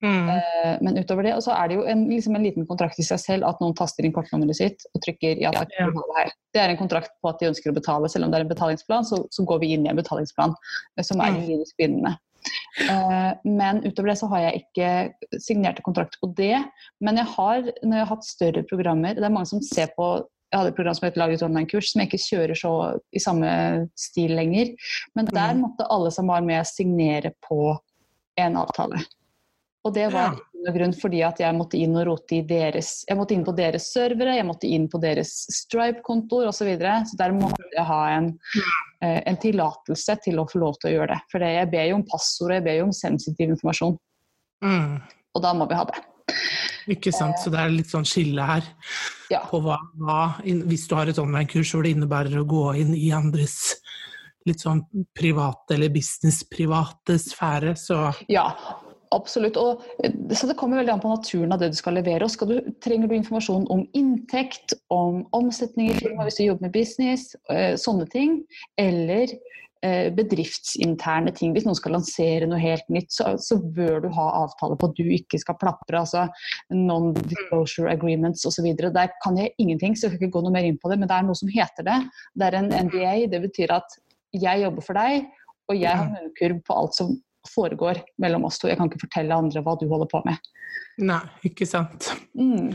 Mm. 0.00 0.30
Eh, 0.32 0.78
men 0.80 0.96
utover 0.96 1.26
det, 1.26 1.34
og 1.36 1.42
så 1.44 1.52
er 1.52 1.68
det 1.68 1.76
jo 1.76 1.82
en, 1.92 2.06
liksom 2.08 2.36
en 2.38 2.44
liten 2.46 2.64
kontrakt 2.68 2.96
i 3.02 3.04
seg 3.04 3.20
selv 3.20 3.44
at 3.50 3.60
noen 3.60 3.76
taster 3.76 4.06
inn 4.08 4.14
kortnummeret 4.16 4.56
sitt 4.56 4.86
og 4.94 5.02
trykker 5.04 5.42
ja 5.42 5.52
takk. 5.52 5.74
Ja. 5.76 5.90
her. 6.16 6.32
Det 6.56 6.62
er 6.62 6.72
en 6.72 6.80
kontrakt 6.80 7.12
på 7.20 7.28
at 7.28 7.42
de 7.42 7.50
ønsker 7.50 7.72
å 7.72 7.76
betale, 7.76 8.08
selv 8.08 8.24
om 8.24 8.32
det 8.32 8.40
er 8.40 8.46
en 8.46 8.54
betalingsplan, 8.54 9.04
så, 9.04 9.20
så 9.28 9.44
går 9.44 9.60
vi 9.60 9.74
inn 9.76 9.84
i 9.84 9.92
en 9.92 10.00
betalingsplan 10.00 10.56
eh, 10.96 11.04
som 11.04 11.20
er 11.20 11.34
Mm. 11.34 11.40
juridisk 11.44 11.76
bindende. 11.76 12.16
Eh, 12.88 13.32
men 13.44 13.82
utover 13.84 14.14
det 14.14 14.18
så 14.22 14.30
har 14.32 14.46
jeg 14.46 14.62
ikke 14.62 15.40
signerte 15.44 15.84
kontrakter 15.84 16.16
på 16.22 16.32
det. 16.38 16.56
Men 17.04 17.20
jeg 17.20 17.28
har, 17.36 17.60
når 17.84 17.98
jeg 17.98 18.06
har 18.06 18.14
hatt 18.14 18.24
større 18.24 18.62
programmer 18.64 19.14
Det 19.14 19.24
er 19.24 19.34
mange 19.34 19.50
som 19.52 19.60
ser 19.60 19.92
på 19.96 20.08
jeg 20.50 20.58
hadde 20.58 20.72
et 20.72 20.76
program 20.76 20.94
som 20.98 21.06
het 21.06 21.16
Lag 21.16 21.32
et 21.32 21.42
online-kurs, 21.46 21.92
som 21.92 22.00
jeg 22.02 22.10
ikke 22.10 22.24
kjører 22.26 22.58
så 22.58 22.72
i 23.14 23.22
samme 23.22 23.50
stil 23.98 24.34
lenger. 24.34 24.74
Men 25.14 25.26
der 25.26 25.54
Mm. 25.54 25.60
måtte 25.62 25.86
alle 25.90 26.10
som 26.10 26.26
var 26.26 26.40
med, 26.42 26.66
signere 26.66 27.32
på 27.48 27.78
en 28.36 28.56
avtale. 28.56 29.04
Og 29.84 29.94
det 29.94 30.12
var 30.12 30.34
Ja. 30.34 30.36
i 30.68 30.72
grunn 30.78 30.92
fordi 30.92 31.22
at 31.26 31.38
jeg 31.38 31.54
måtte 31.54 31.78
inn 31.78 31.96
og 31.96 32.06
rote 32.06 32.36
i 32.36 32.42
deres 32.42 33.04
Jeg 33.08 33.16
måtte 33.16 33.32
inn 33.32 33.44
på 33.44 33.56
deres 33.56 33.92
servere, 33.94 34.36
jeg 34.36 34.44
måtte 34.44 34.68
inn 34.68 34.88
på 34.88 35.00
deres 35.00 35.46
Stripe-kontoer 35.48 36.48
osv. 36.48 36.58
Så, 36.58 36.64
videre. 36.66 37.04
så 37.06 37.16
der 37.16 37.32
måtte 37.32 37.64
jeg 37.72 37.84
ha 37.86 38.08
en, 38.18 38.38
eh, 39.02 39.22
en 39.26 39.36
tillatelse 39.36 40.20
til 40.22 40.36
å 40.36 40.50
få 40.50 40.58
lov 40.58 40.74
til 40.80 40.90
å 40.90 40.94
gjøre 40.98 41.08
det. 41.14 41.20
For 41.30 41.38
jeg 41.38 41.70
ber 41.70 41.88
jo 41.88 41.94
om 41.94 42.02
passord, 42.04 42.50
og 42.50 42.54
jeg 42.56 42.64
ber 42.64 42.76
jo 42.76 42.84
om 42.84 42.92
sensitiv 42.92 43.48
informasjon. 43.48 43.98
Mm. 44.62 45.00
Og 45.34 45.42
da 45.42 45.54
må 45.54 45.66
vi 45.68 45.74
ha 45.76 45.84
det. 45.84 45.94
Ikke 46.90 47.12
sant, 47.14 47.38
så 47.38 47.52
det 47.52 47.60
er 47.62 47.72
litt 47.74 47.90
sånn 47.92 48.08
skille 48.08 48.44
her 48.46 48.66
Ja. 49.30 49.44
på 49.46 49.60
hva, 49.62 49.78
hva 50.00 50.20
Hvis 50.42 50.88
du 50.90 50.96
har 50.98 51.06
et 51.08 51.18
online-kurs 51.22 51.72
hvor 51.74 51.86
det 51.86 51.94
innebærer 51.94 52.40
å 52.40 52.46
gå 52.48 52.64
inn 52.80 52.94
i 52.98 53.12
andres 53.14 53.76
litt 54.48 54.62
sånn 54.62 54.80
private 55.14 55.76
eller 55.76 55.92
business-private 55.92 57.18
sfære, 57.20 57.74
så 57.76 58.14
Ja, 58.32 58.46
absolutt. 59.12 59.58
Og, 59.60 59.82
så 60.32 60.48
det 60.48 60.56
kommer 60.56 60.80
veldig 60.80 60.94
an 60.94 61.02
på 61.02 61.12
naturen 61.12 61.52
av 61.52 61.60
det 61.60 61.70
du 61.74 61.76
skal 61.76 61.98
levere. 61.98 62.24
Og 62.24 62.32
skal 62.32 62.48
du, 62.48 62.72
trenger 62.80 63.10
du 63.10 63.14
informasjon 63.18 63.68
om 63.70 63.84
inntekt, 63.94 64.74
om 64.90 65.26
omsetning 65.36 65.90
i 65.92 65.98
firmaet 65.98 66.30
hvis 66.30 66.40
du 66.40 66.44
jobber 66.46 66.68
med 66.68 66.72
business, 66.78 67.34
eh, 67.50 67.74
sånne 67.76 68.08
ting, 68.10 68.40
eller 68.80 69.36
bedriftsinterne 69.80 71.32
ting. 71.36 71.54
Hvis 71.54 71.64
noen 71.64 71.78
skal 71.78 71.94
lansere 71.96 72.48
noe 72.48 72.60
helt 72.60 72.84
nytt, 72.92 73.08
så, 73.14 73.32
så 73.40 73.56
bør 73.60 74.02
du 74.04 74.08
ha 74.16 74.26
avtale 74.42 74.76
på 74.76 74.90
at 74.90 74.98
du 74.98 75.08
ikke 75.16 75.40
skal 75.40 75.56
plapre. 75.60 76.02
altså 76.02 76.26
Non-disclosure 76.74 77.92
agreements 77.94 78.44
osv. 78.48 78.68
Der 78.76 79.14
kan 79.24 79.40
jeg 79.40 79.54
ingenting, 79.58 79.96
så 79.96 80.06
jeg 80.06 80.16
skal 80.16 80.28
ikke 80.28 80.36
gå 80.36 80.44
noe 80.44 80.54
mer 80.54 80.68
inn 80.68 80.78
på 80.80 80.92
det. 80.92 81.00
Men 81.00 81.08
det 81.10 81.16
er 81.16 81.26
noe 81.28 81.38
som 81.38 81.52
heter 81.52 81.88
det. 81.88 81.98
Det 82.36 82.50
er 82.50 82.60
en 82.60 82.70
NDA. 82.90 83.16
Det 83.32 83.42
betyr 83.48 83.74
at 83.80 83.98
jeg 84.36 84.62
jobber 84.62 84.86
for 84.86 85.00
deg, 85.00 85.26
og 85.70 85.78
jeg 85.78 85.90
har 85.90 86.12
munnkurv 86.12 86.62
på 86.66 86.76
alt 86.76 86.96
som 86.98 87.16
foregår 87.48 88.02
mellom 88.20 88.44
oss 88.46 88.60
to. 88.60 88.68
Jeg 88.68 88.78
kan 88.78 88.90
ikke 88.90 89.06
fortelle 89.06 89.36
andre 89.42 89.62
hva 89.64 89.76
du 89.80 89.86
holder 89.90 90.10
på 90.10 90.20
med. 90.26 90.50
Nei, 91.00 91.22
ikke 91.48 91.66
sant. 91.66 92.12
Mm. 92.36 92.74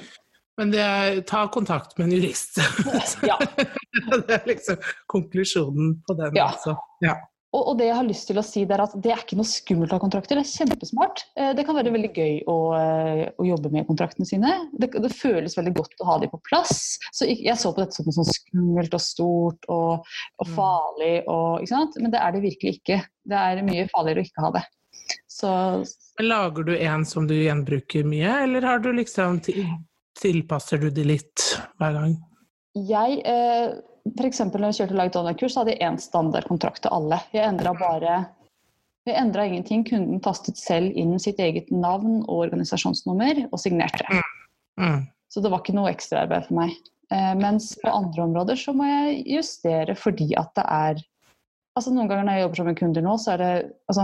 Men 0.58 0.72
det 0.72 0.80
er, 0.82 1.22
ta 1.28 1.46
kontakt 1.52 1.98
med 1.98 2.08
en 2.10 2.18
jurist. 2.18 2.60
Ja. 3.28 3.38
det 4.28 4.36
er 4.40 4.46
liksom 4.48 4.78
konklusjonen 5.12 5.96
på 6.08 6.14
den. 6.20 6.36
Ja. 6.38 6.52
Altså. 6.54 6.78
Ja. 7.04 7.16
Og, 7.56 7.70
og 7.72 7.78
det 7.80 7.86
jeg 7.88 7.96
har 7.96 8.04
lyst 8.08 8.28
til 8.28 8.40
å 8.40 8.44
si 8.44 8.66
er 8.68 8.82
at 8.84 8.94
det 9.00 9.12
er 9.14 9.22
ikke 9.22 9.38
noe 9.40 9.48
skummelt 9.48 9.94
ha 9.96 10.00
kontrakter, 10.02 10.36
det 10.36 10.44
er 10.44 10.66
kjempesmart. 10.66 11.22
Eh, 11.40 11.54
Det 11.56 11.64
kan 11.68 11.78
være 11.78 11.94
veldig 11.94 12.10
gøy 12.12 12.34
å, 12.52 12.56
eh, 12.76 13.22
å 13.40 13.46
jobbe 13.48 13.72
med 13.72 13.88
kontraktene 13.88 14.28
sine. 14.28 14.52
Det, 14.76 14.90
det 14.92 15.12
føles 15.16 15.56
veldig 15.56 15.72
godt 15.78 15.96
å 16.04 16.10
ha 16.10 16.18
dem 16.20 16.34
på 16.34 16.42
plass. 16.50 16.98
Så 17.16 17.30
jeg 17.30 17.56
så 17.62 17.72
på 17.72 17.80
dette 17.86 17.96
som 17.96 18.10
noe 18.10 18.18
sånn 18.18 18.28
skummelt 18.28 18.98
og 19.00 19.04
stort 19.06 19.70
og, 19.72 20.04
og 20.42 20.50
Mm. 20.50 20.52
farlig, 20.58 21.14
og, 21.32 21.64
men 22.04 22.12
det 22.12 22.20
er 22.22 22.36
det 22.36 22.44
virkelig 22.44 22.76
ikke. 22.82 23.00
Det 23.32 23.40
er 23.40 23.64
mye 23.64 23.88
farligere 23.94 24.26
å 24.26 24.28
ikke 24.28 24.44
ha 24.50 24.52
det. 24.60 24.66
Så 25.32 25.50
Lager 26.20 26.64
du 26.68 26.76
en 26.76 27.04
som 27.08 27.26
du 27.28 27.34
gjenbruker 27.38 28.04
mye, 28.08 28.36
eller 28.44 28.68
har 28.68 28.80
du 28.84 28.92
liksom 28.96 29.40
tilpasser 30.22 30.82
du 30.82 30.90
de 30.94 31.06
litt 31.16 31.50
hver 31.80 32.00
gang? 32.00 32.16
jeg 32.76 33.22
eh, 33.24 33.76
F.eks. 34.16 34.42
når 34.52 34.68
jeg 34.70 34.78
kjørte 34.80 34.98
Light 35.00 35.16
Donald-kurs, 35.16 35.56
hadde 35.58 35.74
jeg 35.74 35.82
én 35.88 35.98
standardkontrakt 36.02 36.84
til 36.84 36.94
alle. 36.94 37.18
Jeg 37.34 37.48
endra 37.48 37.74
bare 37.80 38.18
jeg 39.06 39.18
endra 39.22 39.46
ingenting. 39.46 39.84
Kunden 39.86 40.22
tastet 40.22 40.60
selv 40.62 40.94
inn 40.98 41.16
sitt 41.22 41.40
eget 41.42 41.72
navn 41.74 42.24
og 42.26 42.48
organisasjonsnummer 42.48 43.46
og 43.52 43.60
signerte. 43.62 44.06
Mm. 44.82 45.08
Så 45.30 45.42
det 45.42 45.52
var 45.54 45.62
ikke 45.62 45.76
noe 45.78 45.92
ekstraarbeid 45.94 46.48
for 46.48 46.60
meg. 46.60 46.76
Eh, 47.14 47.34
mens 47.38 47.72
på 47.82 47.90
andre 47.90 48.26
områder 48.26 48.58
så 48.60 48.74
må 48.78 48.88
jeg 48.90 49.20
justere 49.36 49.98
fordi 49.98 50.32
at 50.40 50.54
det 50.58 50.70
er 50.70 51.04
Altså 51.76 51.92
Noen 51.92 52.08
ganger 52.08 52.24
når 52.24 52.38
jeg 52.38 52.44
jobber 52.46 52.58
som 52.62 52.68
en 52.72 52.76
kunde 52.80 53.02
nå, 53.04 53.14
så 53.20 53.32
er 53.34 53.42
det 53.42 53.48
altså, 53.92 54.04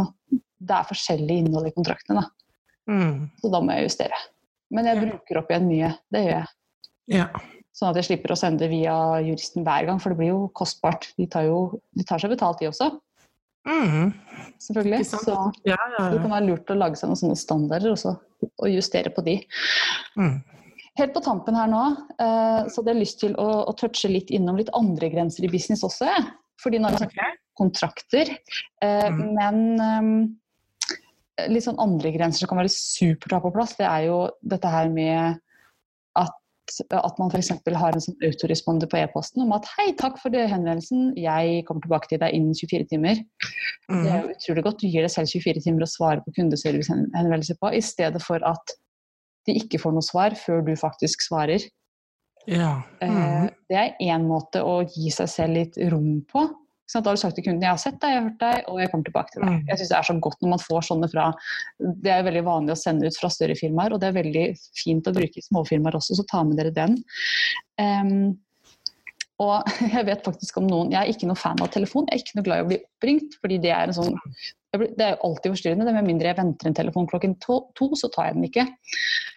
det 0.59 0.73
er 0.75 0.87
forskjellig 0.89 1.37
innhold 1.39 1.69
i 1.69 1.71
kontraktene. 1.71 2.19
Da. 2.19 2.57
Mm. 2.91 3.21
Så 3.39 3.51
da 3.53 3.61
må 3.63 3.77
jeg 3.77 3.85
justere. 3.85 4.17
Men 4.71 4.87
jeg 4.87 5.01
bruker 5.03 5.41
opp 5.41 5.51
igjen 5.51 5.67
mye. 5.67 5.89
Det 6.13 6.21
gjør 6.25 6.35
jeg. 6.37 6.47
Ja. 7.11 7.27
Sånn 7.75 7.89
at 7.91 7.97
jeg 8.01 8.07
slipper 8.09 8.33
å 8.33 8.39
sende 8.39 8.63
det 8.65 8.69
via 8.71 8.93
juristen 9.23 9.63
hver 9.67 9.85
gang, 9.87 9.99
for 9.99 10.11
det 10.13 10.19
blir 10.21 10.31
jo 10.33 10.41
kostbart. 10.55 11.09
De 11.19 11.25
tar, 11.31 11.47
jo, 11.47 11.79
de 11.95 12.03
tar 12.07 12.19
seg 12.23 12.33
betalt, 12.33 12.59
de 12.59 12.69
også, 12.71 12.91
Mm. 13.67 14.13
selvfølgelig. 14.57 15.05
Så 15.05 15.35
ja, 15.69 15.75
ja, 15.77 16.09
det 16.09 16.21
kan 16.23 16.31
være 16.33 16.47
lurt 16.47 16.71
å 16.73 16.77
lage 16.79 16.97
seg 16.97 17.11
noen 17.11 17.19
sånne 17.19 17.37
standarder 17.37 17.91
også, 17.93 18.15
og 18.49 18.71
justere 18.71 19.11
på 19.13 19.21
de. 19.23 19.35
Mm. 20.17 20.39
Helt 20.97 21.13
på 21.13 21.21
tampen 21.23 21.55
her 21.55 21.67
nå, 21.69 21.83
eh, 22.19 22.65
så 22.67 22.81
hadde 22.81 22.95
jeg 22.95 23.01
lyst 23.03 23.19
til 23.21 23.35
å, 23.37 23.45
å 23.69 23.75
touche 23.77 24.09
litt 24.09 24.31
innom 24.33 24.57
litt 24.57 24.71
andre 24.73 25.11
grenser 25.13 25.45
i 25.45 25.51
business 25.53 25.83
også. 25.85 26.09
Fordi 26.61 26.79
nå 26.81 26.89
har 26.89 26.97
vi 26.97 27.03
snakket 27.05 27.21
om 27.21 27.69
kontrakter, 27.69 28.33
eh, 28.81 29.09
Mm. 29.09 29.21
men 29.37 29.79
eh, 29.79 30.27
litt 31.49 31.63
sånn 31.65 31.79
andre 31.79 32.11
grenser 32.11 32.39
som 32.45 32.49
kan 32.51 32.57
være 32.61 32.73
supert 32.73 33.31
å 33.31 33.39
ha 33.39 33.41
på 33.45 33.53
plass, 33.55 33.75
det 33.79 33.87
er 33.87 34.07
jo 34.09 34.29
dette 34.43 34.67
her 34.67 34.89
med 34.89 35.39
at 36.19 36.37
at 36.93 37.17
man 37.19 37.27
f.eks. 37.33 37.49
har 37.75 37.91
en 37.97 37.99
sånn 37.99 38.15
autoresponder 38.23 38.87
på 38.87 38.95
e-posten 39.01 39.41
om 39.43 39.51
at 39.51 39.65
'hei, 39.65 39.91
takk 39.97 40.17
for 40.21 40.29
det 40.31 40.47
henvendelsen, 40.47 41.11
jeg 41.17 41.65
kommer 41.65 41.81
tilbake 41.81 42.07
til 42.07 42.19
deg 42.19 42.31
innen 42.33 42.53
24 42.55 42.85
timer'. 42.87 43.15
Det 43.89 44.07
er 44.07 44.21
Mm. 44.21 44.23
jo 44.23 44.33
utrolig 44.35 44.63
godt. 44.63 44.79
Du 44.79 44.87
gir 44.87 45.01
deg 45.01 45.11
selv 45.11 45.27
24 45.27 45.59
timer 45.59 45.81
å 45.83 45.89
svare 45.89 46.21
på 46.23 46.31
kundeservicehenvendelser 46.37 47.57
på, 47.59 47.73
i 47.75 47.81
stedet 47.81 48.21
for 48.21 48.39
at 48.45 48.71
de 49.45 49.53
ikke 49.53 49.79
får 49.81 49.91
noe 49.91 50.01
svar 50.05 50.31
før 50.37 50.63
du 50.65 50.71
faktisk 50.75 51.19
svarer. 51.27 51.59
Ja. 52.47 52.83
Eh, 53.01 53.09
Mm. 53.09 53.49
Det 53.69 53.77
er 53.77 53.95
én 53.99 54.23
måte 54.27 54.63
å 54.63 54.87
gi 54.87 55.09
seg 55.09 55.27
selv 55.27 55.53
litt 55.53 55.77
rom 55.91 56.25
på. 56.31 56.49
Da 56.99 57.09
har 57.09 57.15
du 57.15 57.21
sagt 57.21 57.35
til 57.39 57.45
kunden 57.45 57.63
'jeg 57.63 57.71
har 57.71 57.79
sett 57.79 57.99
deg, 58.01 58.11
jeg 58.11 58.19
har 58.19 58.29
hørt 58.29 58.39
deg, 58.43 58.63
og 58.67 58.79
jeg 58.81 58.91
kommer 58.91 59.05
tilbake 59.07 59.31
til 59.31 59.41
deg'. 59.41 59.55
Mm. 59.55 59.67
Jeg 59.69 59.77
synes 59.77 59.89
Det 59.89 59.97
er 59.97 60.07
så 60.09 60.19
godt 60.19 60.41
når 60.41 60.49
man 60.49 60.65
får 60.67 60.81
sånne 60.89 61.11
fra 61.11 61.25
Det 61.79 62.11
er 62.11 62.27
veldig 62.27 62.43
vanlig 62.43 62.71
å 62.75 62.81
sende 62.83 63.07
ut 63.07 63.17
fra 63.17 63.29
større 63.29 63.55
firmaer, 63.55 63.93
og 63.93 63.99
det 64.01 64.09
er 64.09 64.21
veldig 64.23 64.45
fint 64.75 65.07
å 65.07 65.15
bruke 65.15 65.37
i 65.37 65.47
småfirmaer 65.47 65.95
også, 65.95 66.15
så 66.15 66.27
ta 66.27 66.43
med 66.43 66.57
dere 66.57 66.71
den. 66.75 67.03
Um, 67.79 68.37
og 69.41 69.67
jeg 69.95 70.05
vet 70.05 70.25
faktisk 70.25 70.57
om 70.61 70.67
noen 70.69 70.91
Jeg 70.93 71.01
er 71.01 71.13
ikke 71.13 71.29
noe 71.29 71.39
fan 71.39 71.61
av 71.63 71.71
telefon. 71.73 72.07
Jeg 72.09 72.19
er 72.19 72.25
ikke 72.25 72.39
noe 72.39 72.47
glad 72.47 72.61
i 72.61 72.65
å 72.65 72.71
bli 72.71 72.81
oppringt, 72.81 73.37
fordi 73.41 73.61
det 73.63 73.73
er 73.75 73.89
en 73.89 73.97
sånn 73.97 74.17
Det 74.71 75.03
er 75.03 75.15
jo 75.15 75.23
alltid 75.27 75.55
forstyrrende. 75.55 75.87
Det 75.87 75.95
Med 75.97 76.09
mindre 76.09 76.31
jeg 76.31 76.39
venter 76.39 76.69
en 76.69 76.77
telefon 76.77 77.09
klokken 77.09 77.35
to, 77.43 77.61
to 77.77 77.89
så 77.99 78.11
tar 78.13 78.29
jeg 78.29 78.37
den 78.37 78.47
ikke. 78.47 78.67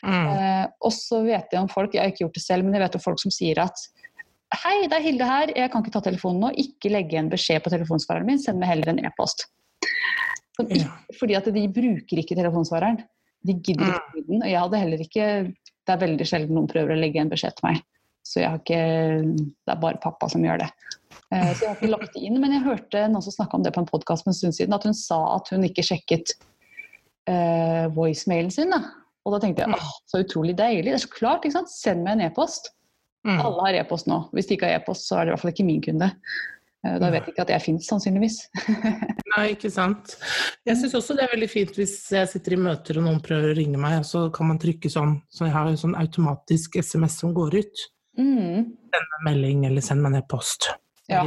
Mm. 0.04 0.28
Eh, 0.30 0.66
og 0.84 0.92
så 0.94 1.24
vet 1.24 1.50
jeg 1.50 1.62
om 1.62 1.70
folk, 1.72 1.94
jeg 1.94 2.04
har 2.04 2.12
ikke 2.12 2.26
gjort 2.26 2.38
det 2.38 2.44
selv, 2.44 2.66
men 2.66 2.76
jeg 2.76 2.84
vet 2.84 2.98
om 3.00 3.04
folk 3.08 3.22
som 3.22 3.34
sier 3.34 3.62
at 3.64 3.86
Hei, 4.62 4.86
det 4.90 4.96
er 4.98 5.02
Hilde 5.04 5.26
her, 5.28 5.50
jeg 5.56 5.70
kan 5.72 5.82
ikke 5.82 5.92
ta 5.96 6.00
telefonen 6.04 6.40
nå. 6.44 6.50
Ikke 6.60 6.90
legge 6.92 7.18
en 7.18 7.30
beskjed 7.32 7.62
på 7.64 7.72
telefonsvareren 7.72 8.28
min, 8.28 8.38
send 8.42 8.60
meg 8.60 8.70
heller 8.70 8.92
en 8.92 9.00
e-post. 9.08 9.46
Ja. 10.70 10.86
Fordi 11.18 11.34
at 11.34 11.48
de 11.50 11.64
bruker 11.74 12.20
ikke 12.22 12.36
telefonsvareren. 12.38 13.00
De 13.44 13.56
gidder 13.58 13.88
ikke 13.90 14.12
bruke 14.12 14.28
den. 14.28 14.42
Og 14.44 14.48
jeg 14.52 14.60
hadde 14.62 14.80
heller 14.80 15.02
ikke 15.04 15.24
Det 15.84 15.92
er 15.92 15.98
veldig 16.00 16.26
sjelden 16.30 16.54
noen 16.56 16.68
prøver 16.70 16.94
å 16.94 17.00
legge 17.00 17.20
en 17.20 17.28
beskjed 17.32 17.56
til 17.58 17.66
meg. 17.66 17.80
Så 18.24 18.40
jeg 18.40 18.48
har 18.48 18.60
ikke 18.62 18.78
Det 19.34 19.74
er 19.74 19.80
bare 19.82 20.00
pappa 20.00 20.30
som 20.32 20.44
gjør 20.46 20.62
det. 20.62 20.70
Eh, 21.28 21.50
Så 21.52 21.64
jeg 21.66 21.68
har 21.68 21.76
ikke 21.76 21.90
lagt 21.90 22.14
det 22.14 22.22
inn, 22.24 22.38
men 22.40 22.54
jeg 22.54 22.64
hørte 22.64 23.02
noen 23.10 23.24
som 23.26 23.34
snakka 23.34 23.58
om 23.58 23.66
det 23.66 23.74
på 23.74 23.82
en 23.82 23.90
podkast 23.90 24.24
for 24.24 24.32
en 24.32 24.38
stund 24.38 24.54
siden, 24.56 24.72
at 24.72 24.86
hun 24.86 24.94
sa 24.96 25.18
at 25.34 25.50
hun 25.52 25.66
ikke 25.66 25.84
sjekket 25.84 26.32
uh, 27.28 27.90
voicemailen 27.94 28.52
sin. 28.54 28.70
Da. 28.72 28.80
Og 29.24 29.34
da 29.34 29.42
tenkte 29.42 29.64
jeg 29.64 29.68
Mm. 29.72 29.76
åh, 29.76 29.92
så 30.06 30.22
utrolig 30.24 30.56
deilig. 30.56 30.84
Det 30.92 30.94
er 30.94 31.04
så 31.06 31.12
klart, 31.12 31.44
ikke 31.44 31.58
sant. 31.58 31.70
Send 31.72 32.04
meg 32.04 32.18
en 32.18 32.26
e-post. 32.30 32.70
Mm. 33.24 33.38
Alle 33.40 33.62
har 33.66 33.74
e-post 33.80 34.06
nå. 34.10 34.18
Hvis 34.36 34.46
de 34.50 34.56
ikke 34.58 34.68
har 34.68 34.80
e-post, 34.82 35.06
så 35.08 35.16
er 35.16 35.24
det 35.24 35.30
i 35.30 35.34
hvert 35.34 35.40
fall 35.44 35.52
ikke 35.54 35.64
min 35.66 35.80
kunde. 35.84 36.10
Eh, 36.84 36.98
Da 37.00 37.08
vet 37.10 37.24
de 37.24 37.32
ikke 37.32 37.42
at 37.46 37.52
jeg 37.54 37.62
fins, 37.64 37.86
sannsynligvis. 37.88 38.36
Nei, 39.36 39.46
ikke 39.54 39.70
sant. 39.72 40.16
Jeg 40.68 40.76
syns 40.76 40.94
også 40.98 41.16
det 41.16 41.24
er 41.24 41.32
veldig 41.32 41.48
fint 41.48 41.72
hvis 41.78 41.94
jeg 42.12 42.28
sitter 42.28 42.52
i 42.52 42.60
møter 42.60 42.98
og 43.00 43.06
noen 43.06 43.22
prøver 43.24 43.54
å 43.54 43.56
ringe 43.56 43.80
meg, 43.80 43.96
og 44.02 44.04
så 44.04 44.26
kan 44.34 44.50
man 44.52 44.60
trykke 44.60 44.90
sånn, 44.92 45.16
så 45.32 45.46
jeg 45.48 45.54
har 45.56 45.70
en 45.70 45.80
sånn 45.80 45.96
automatisk 45.96 46.76
SMS 46.84 47.16
som 47.24 47.32
går 47.36 47.56
ut. 47.62 47.86
Mm. 48.20 48.68
Send 48.92 49.08
meg 49.16 49.24
melding 49.30 49.64
eller 49.70 49.80
send 49.82 50.04
meg 50.04 50.12
en 50.12 50.20
e-post. 50.20 50.68
Ja. 51.08 51.24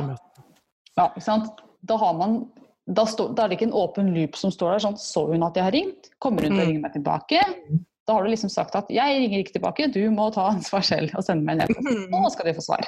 Ja, 0.97 1.09
ikke 1.09 1.25
sant? 1.25 1.59
Da, 1.87 1.97
har 1.97 2.13
man, 2.17 2.39
da, 2.87 3.03
stå, 3.09 3.31
da 3.37 3.43
er 3.43 3.49
det 3.51 3.57
ikke 3.59 3.67
en 3.71 3.75
åpen 3.81 4.13
loop 4.15 4.37
som 4.39 4.53
står 4.53 4.71
der 4.77 4.81
sånn 4.85 4.95
Så 4.97 5.25
hun 5.29 5.43
at 5.45 5.57
jeg 5.57 5.65
har 5.67 5.73
ringt? 5.75 6.07
Kommer 6.23 6.45
hun 6.45 6.53
til 6.55 6.61
å 6.61 6.63
Mm. 6.63 6.69
ringe 6.71 6.81
meg 6.85 6.93
tilbake? 6.93 7.41
Da 8.07 8.15
har 8.15 8.23
du 8.23 8.31
liksom 8.31 8.49
sagt 8.53 8.75
at 8.79 8.87
jeg 8.93 9.19
ringer 9.19 9.43
ikke 9.43 9.57
tilbake, 9.57 9.89
du 9.91 9.99
må 10.15 10.29
ta 10.31 10.47
ansvar 10.53 10.85
selv 10.87 11.11
og 11.19 11.25
sende 11.27 11.43
meg 11.43 11.59
en 11.59 11.67
e-post. 11.67 11.91
Mm. 11.91 12.07
Nå 12.15 12.29
skal 12.31 12.47
de 12.47 12.55
få 12.55 12.63
svar. 12.63 12.87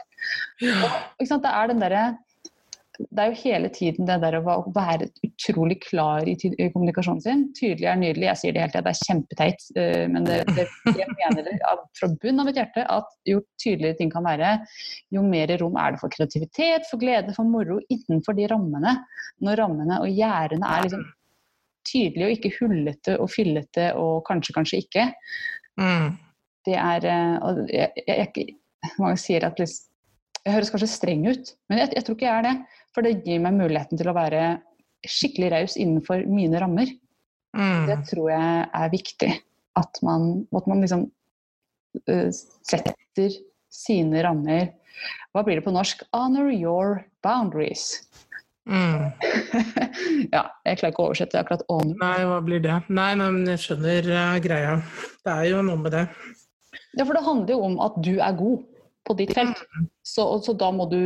Og? 0.63 0.97
Det 1.19 1.53
er 1.53 1.71
den 1.73 1.84
derre 1.84 2.08
det 2.99 3.23
er 3.23 3.29
jo 3.32 3.38
hele 3.45 3.69
tiden 3.71 4.08
det 4.10 4.17
der 4.19 4.36
å 4.41 4.58
være 4.75 5.05
utrolig 5.23 5.77
klar 5.86 6.27
i, 6.27 6.34
i 6.36 6.65
kommunikasjonen 6.73 7.21
sin. 7.23 7.43
Tydelig 7.55 7.88
er 7.88 7.99
nydelig. 7.99 8.25
Jeg 8.27 8.39
sier 8.41 8.55
det 8.55 8.63
hele 8.65 8.73
tiden, 8.73 8.88
det 8.89 8.91
er 8.91 9.08
kjempeteit. 9.08 9.63
eh, 9.79 10.03
Men 10.12 10.27
det, 10.27 10.39
det, 10.58 10.65
jeg 10.99 11.08
mener 11.15 11.47
av- 11.69 11.86
fra 11.95 12.10
bunn 12.19 12.43
av 12.43 12.49
mitt 12.49 12.60
hjerte 12.60 12.84
at 12.91 13.15
jo 13.29 13.39
tydeligere 13.63 13.95
ting 14.01 14.12
kan 14.12 14.27
være, 14.27 14.51
jo 15.15 15.23
mer 15.23 15.55
rom 15.62 15.79
er 15.79 15.95
det 15.95 16.01
for 16.03 16.12
kreativitet, 16.12 16.89
for 16.91 16.99
glede, 16.99 17.32
for 17.38 17.47
moro 17.47 17.79
innenfor 17.88 18.36
de 18.36 18.49
rammene. 18.51 18.97
Når 19.47 19.62
rammene 19.63 20.01
og 20.03 20.12
gjerdene 20.12 20.67
er 20.75 20.89
liksom 20.89 21.08
tydelige 21.88 22.28
og 22.28 22.34
ikke 22.36 22.56
hullete 22.60 23.18
og 23.20 23.30
fillete 23.32 23.92
og 24.00 24.24
kanskje, 24.28 24.56
kanskje 24.56 24.82
ikke. 24.84 25.06
Mm. 25.80 26.18
Det 26.68 26.76
er 26.76 27.06
eh, 27.08 27.36
og 27.46 27.62
jeg, 27.72 28.04
jeg, 28.06 28.32
jeg, 28.36 28.56
Mange 29.00 29.20
sier 29.20 29.44
at 29.44 29.60
liksom, 29.60 29.89
jeg 30.46 30.56
høres 30.56 30.70
kanskje 30.72 30.88
streng 30.88 31.26
ut, 31.28 31.50
men 31.68 31.82
jeg, 31.82 31.92
jeg 31.98 32.06
tror 32.06 32.15
ikke 32.15 32.28
jeg 32.30 32.38
er 32.38 32.46
det. 32.48 32.82
For 32.96 33.06
det 33.06 33.18
gir 33.26 33.42
meg 33.44 33.58
muligheten 33.58 34.00
til 34.00 34.08
å 34.10 34.15
være 34.15 34.44
skikkelig 35.08 35.50
raus 35.54 35.76
innenfor 35.80 36.24
mine 36.32 36.62
rammer. 36.62 36.89
Det 36.89 37.96
Mm. 37.98 38.04
tror 38.06 38.30
jeg 38.30 38.70
er 38.74 38.89
viktig. 38.94 39.32
At 39.80 40.00
man, 40.04 40.46
at 40.56 40.68
man 40.68 40.82
liksom 40.82 41.06
uh, 42.10 42.30
setter 42.68 43.38
sine 43.72 44.24
rammer 44.26 44.74
Hva 45.34 45.44
blir 45.46 45.60
det 45.60 45.63
på 45.65 45.72
norsk? 45.72 46.04
Honor 46.13 46.50
your 46.52 47.06
boundaries. 47.24 48.04
Mm. 48.69 49.10
ja, 50.36 50.43
jeg 50.67 50.77
klarer 50.79 50.93
ikke 50.93 51.01
å 51.01 51.08
oversette 51.10 51.39
akkurat 51.41 51.63
honor. 51.71 51.95
Nei, 52.01 52.17
hva 52.29 52.39
blir 52.45 52.62
det? 52.63 52.75
Nei, 52.88 53.12
nei, 53.17 53.29
men 53.36 53.49
jeg 53.49 53.63
skjønner 53.63 54.10
uh, 54.13 54.38
greia. 54.43 54.75
Det 55.25 55.34
er 55.34 55.49
jo 55.49 55.63
noe 55.65 55.82
med 55.82 55.95
det. 55.97 56.05
Ja, 56.97 57.05
for 57.05 57.15
det 57.17 57.25
handler 57.25 57.55
jo 57.55 57.60
om 57.65 57.77
at 57.84 57.97
du 58.05 58.15
er 58.17 58.38
god 58.38 58.65
på 59.08 59.15
ditt 59.17 59.34
felt. 59.38 59.62
Så, 60.05 60.25
så 60.45 60.53
da 60.58 60.69
må 60.75 60.86
du 60.91 61.01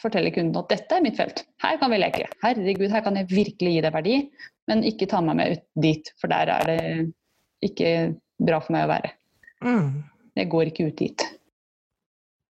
fortelle 0.00 0.30
kunden 0.34 0.58
at 0.60 0.70
dette 0.70 0.98
er 0.98 1.04
mitt 1.04 1.18
felt. 1.18 1.42
Her 1.62 1.78
kan 1.80 1.92
vi 1.92 2.00
leke. 2.00 2.28
Herregud, 2.44 2.90
her 2.92 3.04
kan 3.04 3.18
jeg 3.18 3.30
virkelig 3.30 3.76
gi 3.76 3.84
deg 3.84 3.94
verdi, 3.94 4.16
men 4.70 4.84
ikke 4.86 5.08
ta 5.10 5.22
meg 5.24 5.38
med 5.38 5.56
ut 5.56 5.64
dit, 5.86 6.10
for 6.20 6.32
der 6.32 6.52
er 6.52 6.70
det 6.70 6.80
ikke 7.66 7.92
bra 8.46 8.60
for 8.62 8.76
meg 8.76 8.86
å 8.86 8.92
være. 8.92 9.12
Mm. 9.64 9.88
Jeg 10.36 10.50
går 10.52 10.70
ikke 10.70 10.90
ut 10.90 10.98
dit. 11.00 11.28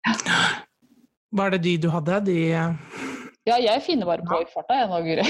Ja. 0.07 0.17
Var 1.31 1.55
det 1.55 1.61
de 1.65 1.77
du 1.79 1.89
hadde? 1.95 2.19
De 2.27 2.37
eh, 2.51 2.90
Ja, 3.51 3.59
jeg 3.59 3.83
finner 3.83 4.07
bare 4.09 4.25
på 4.27 4.41
i 4.45 4.47
farta, 4.51 4.77
jeg 4.79 4.91
nå, 4.91 5.01
Guri. 5.03 5.25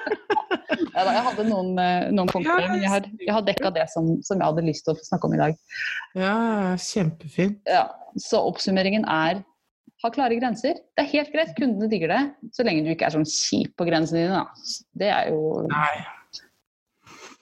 ja, 0.94 1.04
jeg 1.08 1.24
hadde 1.28 1.46
noen, 1.48 1.72
eh, 1.80 2.10
noen 2.12 2.30
punkter, 2.30 2.66
men 2.68 2.82
jeg 2.82 2.92
har, 2.92 3.08
jeg 3.22 3.32
har 3.32 3.46
dekka 3.46 3.72
det 3.74 3.86
som, 3.92 4.10
som 4.26 4.38
jeg 4.38 4.46
hadde 4.50 4.66
lyst 4.66 4.84
til 4.86 4.92
å 4.92 5.06
snakke 5.08 5.30
om 5.30 5.36
i 5.36 5.40
dag. 5.40 5.56
Ja, 6.18 6.36
kjempefint. 6.84 7.62
Ja, 7.70 7.86
så 8.20 8.42
oppsummeringen 8.50 9.08
er 9.08 9.40
ha 10.04 10.10
klare 10.12 10.36
grenser. 10.36 10.76
Det 10.92 11.04
er 11.06 11.12
helt 11.14 11.32
greit, 11.32 11.54
kundene 11.56 11.88
digger 11.88 12.12
det. 12.12 12.20
Så 12.52 12.66
lenge 12.66 12.84
du 12.84 12.92
ikke 12.92 13.08
er 13.08 13.14
sånn 13.14 13.28
kjip 13.28 13.72
på 13.78 13.86
grensene 13.88 14.26
dine, 14.26 14.42
da. 14.42 14.82
Det 15.00 15.08
er 15.14 15.32
jo 15.32 15.64
Nei. 15.70 15.94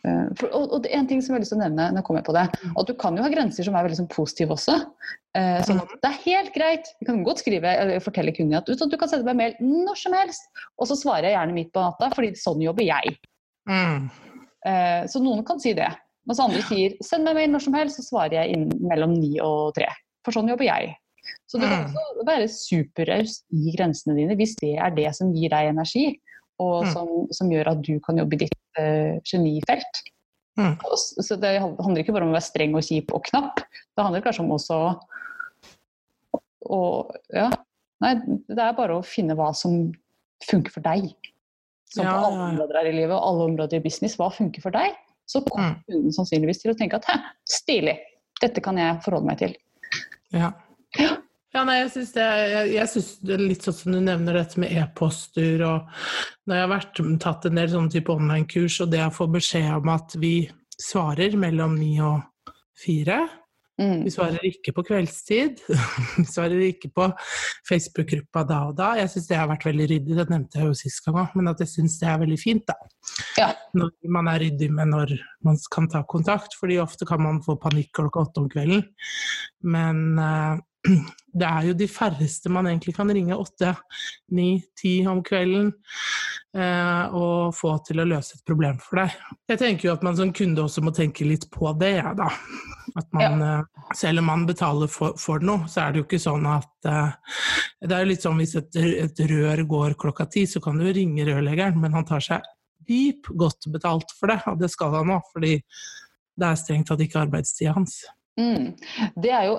Eh, 0.07 0.29
for, 0.39 0.49
og, 0.57 0.73
og 0.77 0.87
en 0.91 1.07
ting 1.07 1.23
som 1.23 1.33
jeg 1.33 1.39
har 1.39 1.43
lyst 1.45 1.53
til 1.55 1.61
å 1.61 1.63
nevne, 1.65 1.89
nå 1.97 2.03
kommer 2.03 2.21
jeg 2.23 2.29
på 2.29 2.35
det, 2.37 2.45
at 2.77 2.87
du 2.89 2.95
kan 2.99 3.17
jo 3.17 3.23
ha 3.25 3.31
grenser 3.33 3.67
som 3.67 3.75
er 3.79 3.87
veldig 3.87 4.01
sånn 4.03 4.11
positive 4.13 4.57
også. 4.57 4.79
Eh, 5.39 5.61
sånn 5.65 5.81
at 5.83 5.93
det 6.03 6.11
er 6.11 6.21
helt 6.27 6.53
greit. 6.55 6.91
Du 7.01 7.07
kan 7.09 7.23
godt 7.25 7.41
skrive 7.45 7.71
eller 7.83 8.01
fortelle 8.05 8.35
kunden 8.37 8.59
at 8.59 8.67
du, 8.67 8.75
du 8.77 8.97
kan 9.01 9.09
sende 9.09 9.25
meg 9.31 9.37
mail 9.39 9.55
når 9.85 9.97
som 10.03 10.13
helst, 10.17 10.49
og 10.79 10.89
så 10.91 10.99
svarer 10.99 11.31
jeg 11.31 11.37
gjerne 11.39 11.57
midt 11.57 11.73
på 11.73 11.85
natta, 11.85 12.11
fordi 12.15 12.35
sånn 12.37 12.61
jobber 12.65 12.85
jeg. 12.85 13.17
Mm. 13.71 14.09
Eh, 14.67 15.03
så 15.11 15.23
noen 15.23 15.45
kan 15.47 15.61
si 15.63 15.73
det. 15.79 15.91
Mens 16.29 16.39
andre 16.39 16.63
sier 16.69 16.93
send 17.03 17.27
meg 17.27 17.35
mail 17.35 17.51
når 17.51 17.65
som 17.65 17.75
helst, 17.75 17.99
så 17.99 18.05
svarer 18.07 18.37
jeg 18.43 18.55
innen 18.55 18.83
mellom 18.87 19.15
ni 19.19 19.39
og 19.43 19.73
tre. 19.75 19.89
For 20.23 20.35
sånn 20.37 20.51
jobber 20.53 20.69
jeg. 20.69 20.93
Så 21.51 21.59
du 21.59 21.65
kan 21.67 21.85
Mm. 21.85 21.95
også 21.95 22.25
være 22.27 22.47
superraus 22.51 23.35
i 23.55 23.73
grensene 23.77 24.15
dine 24.17 24.35
hvis 24.39 24.55
det 24.61 24.77
er 24.79 24.91
det 24.95 25.15
som 25.15 25.33
gir 25.35 25.51
deg 25.51 25.71
energi. 25.71 26.21
og 26.61 26.85
Mm. 26.85 26.93
som, 26.93 27.09
som 27.33 27.49
gjør 27.51 27.71
at 27.73 27.81
du 27.83 27.99
kan 27.99 28.17
jobbe 28.21 28.35
i 28.37 28.45
ditt 28.45 28.53
genifelt. 29.25 30.03
Mm. 30.61 30.75
Så 30.97 31.37
det 31.41 31.55
handler 31.61 32.03
ikke 32.03 32.13
bare 32.13 32.27
om 32.27 32.33
å 32.33 32.37
være 32.37 32.45
streng 32.45 32.75
og 32.77 32.85
kjip 32.85 33.13
og 33.17 33.25
knapp, 33.25 33.63
det 33.97 34.05
handler 34.05 34.25
kanskje 34.25 34.45
om 34.45 34.53
også 34.57 34.79
å 36.69 36.81
Ja. 37.33 37.51
Nei, 38.03 38.15
det 38.49 38.59
er 38.59 38.75
bare 38.75 38.97
å 38.99 39.05
finne 39.07 39.37
hva 39.39 39.53
som 39.55 39.93
funker 40.49 40.73
for 40.75 40.83
deg. 40.83 41.13
Som 41.93 42.05
Ja, 42.07 42.17
på 42.19 42.27
alle 42.27 42.49
områder 42.51 42.79
her 42.81 42.89
i 42.91 42.93
livet 42.97 43.15
og 43.15 43.23
alle 43.23 43.45
områder 43.53 43.79
i 43.79 43.85
business. 43.85 44.17
Hva 44.19 44.31
funker 44.35 44.63
for 44.65 44.71
deg? 44.75 44.97
Så 45.27 45.41
kommer 45.47 45.77
Mm. 45.77 45.85
kunden 45.87 46.13
sannsynligvis 46.13 46.63
til 46.63 46.73
å 46.73 46.77
tenke 46.79 46.95
at 46.99 47.05
hæ, 47.07 47.19
stilig, 47.47 47.99
dette 48.41 48.61
kan 48.61 48.77
jeg 48.77 49.01
forholde 49.05 49.27
meg 49.27 49.39
til. 49.39 49.55
Ja. 50.33 50.53
Ja, 50.99 51.17
nei, 51.69 51.77
jeg 51.83 51.91
syns 51.93 52.15
det, 52.15 52.27
jeg, 52.53 52.71
jeg 52.73 52.91
synes 52.95 53.11
det 53.21 53.35
er 53.37 53.45
litt 53.45 53.67
sånn 53.67 53.77
som 53.77 53.97
du 53.97 54.01
nevner 54.01 54.39
dette 54.41 54.61
med 54.63 54.73
e-poster 54.73 55.65
og 55.69 55.91
Når 56.49 56.57
jeg 56.57 56.65
har 56.65 56.73
vært, 56.73 57.03
tatt 57.23 57.47
en 57.47 57.61
del 57.61 57.71
sånne 57.71 57.93
type 57.93 58.15
online-kurs, 58.15 58.81
og 58.83 58.91
det 58.95 59.05
å 59.05 59.13
få 59.15 59.29
beskjed 59.31 59.69
om 59.77 59.93
at 59.93 60.17
vi 60.19 60.35
svarer 60.81 61.37
mellom 61.39 61.77
ni 61.79 61.95
og 62.03 62.25
fire 62.83 63.21
Mm. 63.81 64.03
Vi 64.05 64.11
svarer 64.13 64.45
ikke 64.45 64.75
på 64.77 64.85
kveldstid. 64.85 65.63
Vi 66.19 66.25
svarer 66.29 66.61
ikke 66.67 66.91
på 66.93 67.07
Facebook-gruppa 67.69 68.45
da 68.49 68.59
og 68.69 68.75
da. 68.79 68.93
Jeg 69.01 69.11
syns 69.15 69.29
det 69.31 69.39
har 69.39 69.49
vært 69.51 69.65
veldig 69.67 69.87
ryddig, 69.95 70.17
det 70.19 70.27
nevnte 70.31 70.61
jeg 70.61 70.69
jo 70.69 70.77
sist 70.77 71.01
gang 71.07 71.23
òg, 71.23 71.37
men 71.39 71.51
at 71.51 71.63
jeg 71.65 71.73
syns 71.73 71.97
det 72.03 72.11
er 72.11 72.21
veldig 72.23 72.39
fint, 72.41 72.67
da. 72.69 72.77
Ja. 73.41 73.49
Når 73.79 73.95
man 74.13 74.29
er 74.31 74.45
ryddig 74.45 74.69
med 74.77 74.93
når 74.93 75.15
man 75.47 75.59
kan 75.73 75.89
ta 75.93 76.05
kontakt, 76.09 76.57
fordi 76.61 76.79
ofte 76.83 77.09
kan 77.09 77.23
man 77.25 77.41
få 77.45 77.57
panikk 77.63 77.95
klokka 77.97 78.27
åtte 78.27 78.45
om 78.45 78.53
kvelden. 78.53 78.85
Men 79.65 80.05
eh, 80.21 80.61
det 81.41 81.49
er 81.49 81.69
jo 81.69 81.75
de 81.79 81.89
færreste 81.89 82.51
man 82.53 82.69
egentlig 82.69 82.95
kan 82.97 83.11
ringe 83.11 83.37
åtte, 83.39 83.75
ni, 84.35 84.63
ti 84.79 84.99
om 85.09 85.23
kvelden 85.25 85.71
eh, 86.57 87.15
og 87.17 87.55
få 87.57 87.75
til 87.87 88.03
å 88.03 88.07
løse 88.09 88.37
et 88.37 88.47
problem 88.49 88.81
for 88.83 89.03
deg. 89.03 89.17
Jeg 89.51 89.61
tenker 89.63 89.89
jo 89.89 89.95
at 89.95 90.05
man 90.07 90.19
som 90.19 90.33
kunde 90.37 90.65
også 90.65 90.85
må 90.85 90.95
tenke 90.97 91.27
litt 91.29 91.49
på 91.55 91.73
det, 91.81 91.95
jeg, 92.01 92.15
da. 92.19 92.29
At 92.99 93.09
man, 93.17 93.45
eh, 93.47 93.85
selv 93.97 94.23
om 94.23 94.29
man 94.33 94.47
betaler 94.49 94.91
for, 94.93 95.17
for 95.21 95.45
noe, 95.45 95.69
så 95.71 95.85
er 95.85 95.93
det 95.93 96.03
jo 96.03 96.09
ikke 96.09 96.23
sånn 96.23 96.49
at 96.51 96.91
eh, 96.91 97.39
Det 97.83 97.95
er 97.95 98.05
jo 98.05 98.11
litt 98.11 98.27
sånn 98.27 98.43
hvis 98.43 98.57
et, 98.61 98.81
et 99.07 99.23
rør 99.31 99.63
går 99.71 99.97
klokka 100.01 100.27
ti, 100.31 100.45
så 100.51 100.61
kan 100.63 100.79
du 100.79 100.89
jo 100.89 100.97
ringe 100.99 101.27
rørleggeren, 101.29 101.81
men 101.81 101.95
han 101.97 102.09
tar 102.09 102.25
seg 102.25 102.51
dyp 102.83 103.31
godt 103.39 103.71
betalt 103.73 104.11
for 104.19 104.33
det, 104.33 104.41
og 104.51 104.59
det 104.59 104.71
skal 104.73 104.99
han 104.99 105.09
nå, 105.13 105.21
fordi 105.33 105.55
det 106.33 106.49
er 106.49 106.59
strengt 106.59 106.89
tatt 106.91 107.03
ikke 107.05 107.23
arbeidstida 107.23 107.75
hans. 107.77 108.01
Mm. 108.41 108.73
Det 109.21 109.33
er 109.33 109.51
jo 109.51 109.57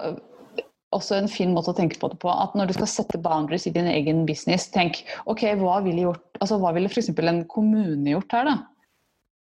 også 0.95 1.17
en 1.17 1.29
fin 1.31 1.53
måte 1.55 1.73
å 1.73 1.77
tenke 1.77 1.99
på 2.01 2.09
det 2.11 2.19
på. 2.21 2.29
At 2.31 2.55
når 2.57 2.69
du 2.69 2.75
skal 2.77 2.89
sette 2.91 3.21
boundaries 3.21 3.67
i 3.69 3.73
din 3.75 3.89
egen 3.91 4.23
business, 4.29 4.69
tenk 4.73 5.01
ok, 5.29 5.47
hva 5.61 5.79
ville, 5.85 6.07
gjort, 6.07 6.23
altså, 6.39 6.59
hva 6.61 6.73
ville 6.75 6.91
f.eks. 6.91 7.11
en 7.15 7.43
kommune 7.51 8.15
gjort 8.15 8.37
her, 8.37 8.49
da? 8.51 8.55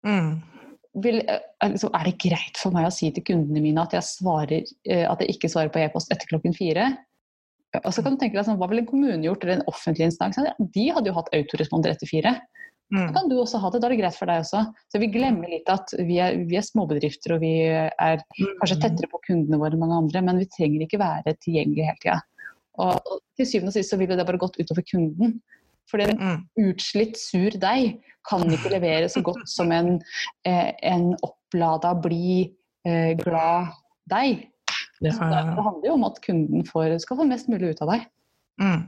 Mm. 0.07 0.31
Vil, 1.03 1.21
altså, 1.63 1.91
er 1.95 2.09
det 2.09 2.17
greit 2.19 2.59
for 2.59 2.75
meg 2.75 2.89
å 2.89 2.93
si 2.93 3.11
til 3.15 3.25
kundene 3.27 3.63
mine 3.63 3.83
at 3.83 3.95
jeg, 3.95 4.07
svarer, 4.07 4.67
at 5.05 5.23
jeg 5.23 5.37
ikke 5.37 5.51
svarer 5.51 5.71
på 5.71 5.83
e-post 5.83 6.11
etter 6.11 6.27
klokken 6.31 6.55
fire? 6.57 6.89
Og 7.79 7.91
så 7.95 8.03
kan 8.03 8.17
du 8.17 8.19
tenke 8.19 8.35
deg 8.35 8.47
sånn, 8.47 8.57
Hva 8.59 8.67
ville 8.67 8.83
en 8.83 8.89
kommune 8.89 9.23
gjort, 9.23 9.45
eller 9.45 9.59
en 9.59 9.69
offentlig 9.71 10.09
instans? 10.09 10.39
De 10.59 10.89
hadde 10.91 11.07
jo 11.07 11.15
hatt 11.15 11.31
autoresponder 11.37 11.93
etter 11.93 12.09
fire. 12.09 12.35
Da 12.91 12.97
Mm. 13.07 13.13
kan 13.13 13.29
du 13.29 13.37
også 13.39 13.59
ha 13.61 13.69
det. 13.71 13.79
Da 13.81 13.87
er 13.87 13.93
det 13.95 13.99
greit 14.01 14.15
for 14.17 14.25
deg 14.27 14.41
også. 14.43 14.61
Så 14.91 14.99
vi 14.99 15.07
glemmer 15.07 15.47
litt 15.47 15.69
at 15.71 15.93
vi 15.97 16.17
er, 16.19 16.35
vi 16.43 16.57
er 16.59 16.65
småbedrifter 16.65 17.35
og 17.35 17.39
vi 17.39 17.53
er 17.71 18.19
kanskje 18.59 18.81
tettere 18.81 19.07
på 19.07 19.21
kundene 19.29 19.57
våre 19.61 19.71
enn 19.77 19.79
mange 19.79 19.95
andre, 19.95 20.21
men 20.21 20.37
vi 20.41 20.45
trenger 20.51 20.83
ikke 20.85 20.99
være 20.99 21.35
tilgjengelige 21.39 21.87
hele 21.87 22.01
tida. 22.03 22.19
Og, 22.79 22.99
til 23.37 23.45
syvende 23.47 23.71
og 23.71 23.73
sist 23.77 23.91
så 23.93 23.97
ville 23.97 24.17
det 24.19 24.25
bare 24.27 24.37
gått 24.41 24.59
utover 24.59 24.83
kunden. 24.83 25.39
Fordi 25.89 26.09
en 26.09 26.17
Mm. 26.19 26.47
utslitt, 26.59 27.15
sur 27.17 27.49
deig 27.51 28.01
kan 28.27 28.41
ikke 28.43 28.69
levere 28.71 29.07
så 29.09 29.21
godt 29.23 29.47
som 29.47 29.71
en, 29.71 30.01
eh, 30.45 30.71
en 30.83 31.15
opplada, 31.23 31.93
blid, 32.01 32.51
eh, 32.85 33.13
glad 33.15 33.71
deig. 34.09 34.47
Så 35.01 35.19
det 35.19 35.63
handler 35.63 35.85
jo 35.85 35.93
om 35.93 36.03
at 36.03 36.21
kunden 36.21 36.63
får, 36.63 36.99
skal 37.01 37.17
få 37.17 37.27
mest 37.27 37.47
mulig 37.49 37.71
ut 37.71 37.81
av 37.81 37.87
deg. 37.89 38.05
Mm. 38.61 38.81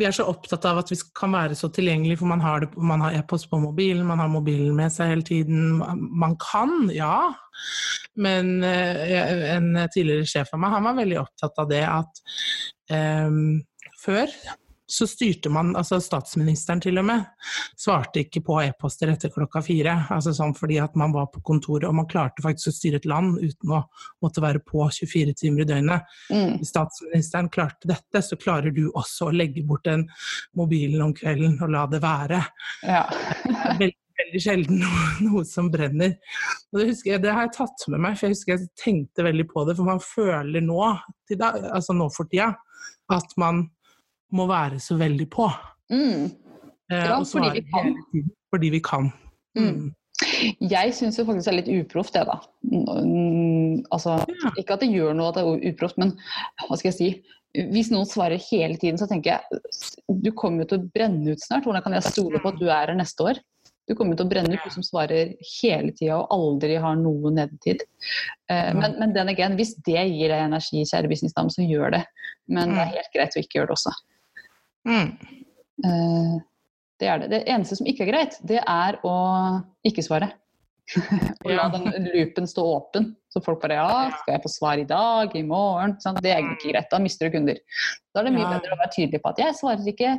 Vi 0.00 0.06
er 0.08 0.14
så 0.16 0.24
opptatt 0.30 0.64
av 0.70 0.78
at 0.80 0.88
vi 0.88 0.96
kan 1.16 1.34
være 1.34 1.56
så 1.58 1.68
tilgjengelige, 1.74 2.22
for 2.22 2.30
man 2.30 2.40
har, 2.40 2.64
har 3.02 3.16
e-post 3.18 3.50
på 3.50 3.58
mobilen, 3.60 4.06
man 4.08 4.22
har 4.22 4.30
mobilen 4.32 4.72
med 4.76 4.92
seg 4.94 5.12
hele 5.12 5.26
tiden. 5.26 5.82
Man 6.22 6.38
kan, 6.40 6.88
ja. 6.94 7.28
Men 8.16 8.64
eh, 8.64 9.50
en 9.52 9.74
tidligere 9.92 10.28
sjef 10.28 10.54
av 10.56 10.62
meg, 10.62 10.72
han 10.72 10.88
var 10.88 10.96
veldig 11.02 11.20
opptatt 11.20 11.60
av 11.60 11.68
det 11.70 11.84
at 11.84 12.22
um, 13.28 13.60
før 14.00 14.32
så 14.90 15.06
styrte 15.06 15.50
man, 15.52 15.70
altså 15.78 16.00
statsministeren 16.02 16.80
til 16.82 16.98
og 16.98 17.06
med, 17.06 17.26
svarte 17.78 18.24
ikke 18.24 18.42
på 18.46 18.56
e-poster 18.64 19.12
etter 19.12 19.30
klokka 19.30 19.62
fire. 19.62 19.94
altså 20.10 20.32
sånn 20.34 20.54
Fordi 20.58 20.80
at 20.82 20.96
man 20.98 21.14
var 21.14 21.28
på 21.30 21.42
kontoret, 21.46 21.86
og 21.86 21.94
man 21.94 22.08
klarte 22.10 22.42
faktisk 22.42 22.72
å 22.72 22.74
styre 22.74 22.98
et 22.98 23.06
land 23.08 23.38
uten 23.38 23.76
å 23.76 23.84
måtte 24.24 24.42
være 24.42 24.62
på 24.66 24.88
24 24.98 25.36
timer 25.38 25.62
i 25.62 25.68
døgnet. 25.70 26.18
Mm. 26.32 26.58
Hvis 26.58 26.74
statsministeren 26.74 27.52
klarte 27.54 27.90
dette, 27.90 28.24
så 28.26 28.38
klarer 28.40 28.74
du 28.74 28.88
også 28.90 29.30
å 29.30 29.36
legge 29.36 29.62
bort 29.66 29.86
den 29.86 30.08
mobilen 30.58 31.06
om 31.06 31.14
kvelden 31.14 31.60
og 31.62 31.70
la 31.70 31.86
det 31.90 32.02
være. 32.02 32.42
Ja. 32.82 33.04
Veldig, 33.78 33.94
veldig 34.24 34.42
sjelden 34.42 34.82
noe, 34.82 35.08
noe 35.28 35.46
som 35.46 35.70
brenner. 35.70 36.16
Og 36.72 36.82
det, 36.82 36.92
jeg, 37.06 37.22
det 37.22 37.30
har 37.30 37.46
jeg 37.46 37.58
tatt 37.60 37.90
med 37.94 38.08
meg, 38.08 38.18
for 38.18 38.26
jeg 38.26 38.40
husker 38.40 38.56
jeg 38.56 38.72
tenkte 38.80 39.30
veldig 39.30 39.46
på 39.54 39.68
det. 39.68 39.78
For 39.78 39.86
man 39.86 40.02
føler 40.02 40.66
nå, 40.66 40.80
da, 41.30 41.54
altså 41.70 41.94
nå 41.94 42.10
for 42.16 42.26
tida, 42.30 42.56
at 43.10 43.38
man 43.38 43.68
må 44.36 44.46
være 44.50 44.80
så 44.82 44.96
veldig 45.00 45.28
på. 45.32 45.48
Mm. 45.92 46.28
Eh, 46.90 47.06
Ja, 47.06 47.16
og 47.18 47.26
fordi 47.26 47.46
svare 47.46 47.54
vi 47.54 47.64
kan. 47.70 47.94
tiden, 48.12 48.30
fordi 48.50 48.70
vi 48.74 48.80
kan. 48.80 49.12
Mm. 49.58 49.90
Jeg 50.60 50.92
syns 50.94 51.16
jo 51.18 51.24
faktisk 51.24 51.48
det 51.48 51.52
er 51.52 51.58
litt 51.62 51.84
uproft, 51.86 52.12
det, 52.14 52.26
da. 52.28 52.38
Mm, 52.70 53.84
altså, 53.90 54.18
Ja. 54.28 54.50
ikke 54.58 54.74
at 54.74 54.80
det 54.84 54.90
gjør 54.92 55.14
noe 55.16 55.28
at 55.30 55.38
det 55.38 55.44
er 55.44 55.70
uproft, 55.72 55.98
men 55.98 56.12
hva 56.68 56.76
skal 56.76 56.90
jeg 56.92 56.98
si? 56.98 57.10
Hvis 57.72 57.90
noen 57.90 58.06
svarer 58.06 58.38
hele 58.50 58.76
tiden, 58.78 58.98
så 58.98 59.08
tenker 59.10 59.38
jeg 59.40 60.20
du 60.22 60.30
kommer 60.32 60.62
jo 60.62 60.68
til 60.70 60.78
å 60.82 60.90
brenne 60.94 61.32
ut 61.32 61.40
snart. 61.42 61.64
Hvordan 61.64 61.82
kan 61.82 61.92
jeg 61.96 62.02
stole 62.12 62.38
på 62.38 62.52
at 62.52 62.60
du 62.60 62.68
er 62.68 62.86
her 62.92 62.94
neste 62.94 63.24
år? 63.26 63.40
Du 63.88 63.96
kommer 63.98 64.14
til 64.14 64.26
å 64.26 64.30
brenne 64.30 64.52
ut, 64.54 64.60
du 64.62 64.70
som 64.70 64.84
svarer 64.86 65.32
hele 65.62 65.90
tida 65.90 66.20
og 66.20 66.28
aldri 66.30 66.76
har 66.78 66.94
noe 67.00 67.32
nedetid. 67.34 67.80
Eh, 68.48 68.70
men, 68.76 68.94
men 69.00 69.12
den 69.16 69.32
again, 69.32 69.56
hvis 69.58 69.74
det 69.82 70.04
gir 70.12 70.30
deg 70.30 70.44
energi, 70.44 70.84
kjære 70.86 71.10
businessdame, 71.10 71.50
så 71.50 71.64
gjør 71.66 71.96
det. 71.96 72.04
Men 72.46 72.70
det 72.76 72.84
er 72.84 72.92
helt 73.00 73.10
greit 73.16 73.34
å 73.34 73.42
ikke 73.42 73.58
gjøre 73.58 73.72
det 73.72 73.78
også. 73.80 73.94
Mm. 74.88 75.10
Eh, 75.84 76.36
det 77.00 77.08
er 77.08 77.22
det. 77.22 77.30
Det 77.32 77.40
eneste 77.48 77.78
som 77.78 77.88
ikke 77.88 78.04
er 78.06 78.12
greit, 78.12 78.38
det 78.46 78.60
er 78.60 79.00
å 79.06 79.14
ikke 79.86 80.04
svare. 80.04 80.32
og 81.44 81.50
la 81.54 81.68
den 81.70 81.86
loopen 82.10 82.48
stå 82.50 82.64
åpen. 82.66 83.12
Så 83.30 83.42
folk 83.44 83.60
bare 83.62 83.76
ja, 83.78 83.90
skal 84.20 84.34
jeg 84.34 84.42
få 84.44 84.50
svar 84.50 84.80
i 84.82 84.86
dag, 84.88 85.36
i 85.38 85.44
morgen? 85.46 85.94
Sånn, 86.02 86.18
Det 86.22 86.32
er 86.34 86.42
ikke 86.42 86.72
greit. 86.72 86.88
Da 86.90 86.98
mister 87.02 87.28
du 87.28 87.36
kunder. 87.36 87.60
Da 88.10 88.22
er 88.22 88.28
det 88.28 88.34
mye 88.34 88.46
Ja. 88.48 88.56
bedre 88.56 88.74
å 88.74 88.80
være 88.80 88.94
tydelig 88.96 89.22
på 89.22 89.30
at 89.30 89.38
jeg 89.44 89.58
svarer 89.60 89.92
ikke 89.92 90.16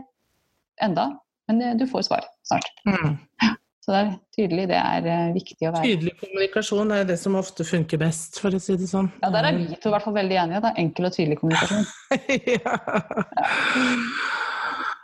enda, 0.82 1.10
men 1.50 1.62
eh, 1.62 1.76
du 1.76 1.86
får 1.92 2.08
svar 2.08 2.30
snart. 2.48 2.72
Mm. 2.88 3.18
Så 3.82 3.96
det 3.96 4.00
er 4.00 4.10
tydelig, 4.38 4.68
det 4.70 4.78
er 4.78 5.08
eh, 5.10 5.30
viktig 5.34 5.66
å 5.66 5.72
være. 5.74 5.88
Tydelig 5.90 6.12
kommunikasjon 6.22 6.92
er 6.94 7.08
det 7.10 7.18
som 7.18 7.36
ofte 7.40 7.66
funker 7.66 7.98
best, 7.98 8.38
for 8.40 8.54
å 8.54 8.60
si 8.62 8.76
det 8.78 8.88
sånn. 8.92 9.10
Ja, 9.24 9.32
Der 9.34 9.50
er 9.50 9.58
vi 9.58 9.74
to 9.74 9.90
i 9.90 9.96
hvert 9.96 10.06
fall 10.06 10.14
veldig 10.20 10.38
enige. 10.38 10.62
Det 10.62 10.70
er 10.70 10.84
enkel 10.86 11.10
og 11.10 11.16
tydelig 11.18 11.40
kommunikasjon. 11.42 11.90
ja. 12.62 12.78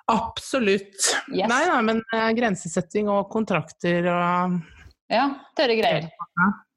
Absolutt. 0.08 0.96
Yes. 1.34 1.50
Nei 1.52 1.64
da, 1.68 1.82
men 1.84 2.02
eh, 2.16 2.30
grensesetting 2.38 3.10
og 3.12 3.30
kontrakter 3.34 4.06
og 4.12 4.60
Ja, 5.12 5.26
tørre 5.58 5.76
greier. 5.80 6.08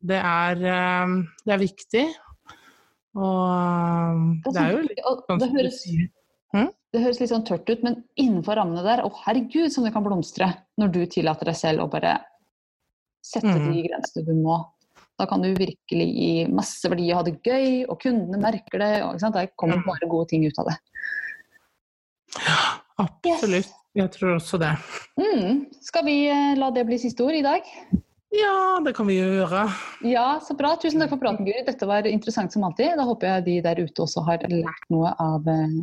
det 0.03 0.19
er, 0.19 0.65
eh, 0.67 1.13
det 1.47 1.55
er 1.55 1.63
viktig. 1.63 2.05
Og 3.15 4.43
eh, 4.47 4.51
det 4.55 4.63
er 4.65 4.73
jo 4.75 4.83
litt 4.87 5.05
sånn 5.29 5.39
det 5.43 5.51
høres 5.55 5.79
sier. 5.85 6.09
det 6.93 7.01
høres 7.05 7.21
litt 7.23 7.31
sånn 7.31 7.45
tørt 7.47 7.71
ut, 7.71 7.83
men 7.87 8.01
innenfor 8.19 8.59
rammene 8.59 8.83
der, 8.83 9.05
å 9.07 9.13
herregud 9.25 9.71
som 9.71 9.85
det 9.87 9.93
kan 9.95 10.03
blomstre 10.03 10.49
når 10.79 10.91
du 10.95 11.01
tillater 11.07 11.47
deg 11.53 11.57
selv 11.59 11.85
å 11.87 11.91
bare 11.91 12.17
sette 13.23 13.47
Mm. 13.53 13.73
de 13.73 13.83
grensene 13.87 14.27
du 14.27 14.35
må. 14.43 14.57
Da 15.21 15.27
kan 15.27 15.43
du 15.43 15.53
virkelig 15.55 16.07
gi 16.17 16.47
masse 16.49 16.89
verdi 16.89 17.11
og 17.13 17.19
ha 17.19 17.23
det 17.29 17.43
gøy, 17.45 17.85
og 17.89 18.01
kundene 18.01 18.41
merker 18.41 18.79
det. 18.81 19.03
Og, 19.05 19.15
ikke 19.15 19.21
sant? 19.21 19.35
Det 19.37 19.51
kommer 19.57 19.77
Mm. 19.77 19.85
bare 19.87 20.09
gode 20.09 20.29
ting 20.31 20.47
ut 20.47 20.59
av 20.59 20.67
det. 20.71 20.79
Absolutt. 23.01 23.77
Jeg 23.99 24.13
tror 24.15 24.37
også 24.37 24.61
det. 24.63 24.71
Mm. 25.19 25.65
Skal 25.83 26.07
vi 26.07 26.17
eh, 26.31 26.55
la 26.59 26.71
det 26.75 26.87
bli 26.87 26.99
siste 27.03 27.25
ord 27.27 27.35
i 27.35 27.43
dag? 27.43 27.67
Ja, 28.31 28.79
det 28.85 28.93
kan 28.95 29.09
vi 29.11 29.17
gjøre. 29.19 29.65
Ja, 30.07 30.39
så 30.45 30.55
bra. 30.55 30.77
Tusen 30.79 31.03
takk 31.03 31.11
for 31.11 31.23
praten, 31.23 31.47
Guri. 31.49 31.65
Dette 31.67 31.89
var 31.91 32.07
interessant 32.07 32.55
som 32.55 32.63
alltid. 32.69 32.95
Da 33.01 33.07
håper 33.09 33.33
jeg 33.33 33.47
de 33.49 33.57
der 33.65 33.81
ute 33.83 34.05
også 34.05 34.23
har 34.29 34.45
lært 34.47 34.87
noe 34.95 35.11
av 35.19 35.49
eh, 35.51 35.81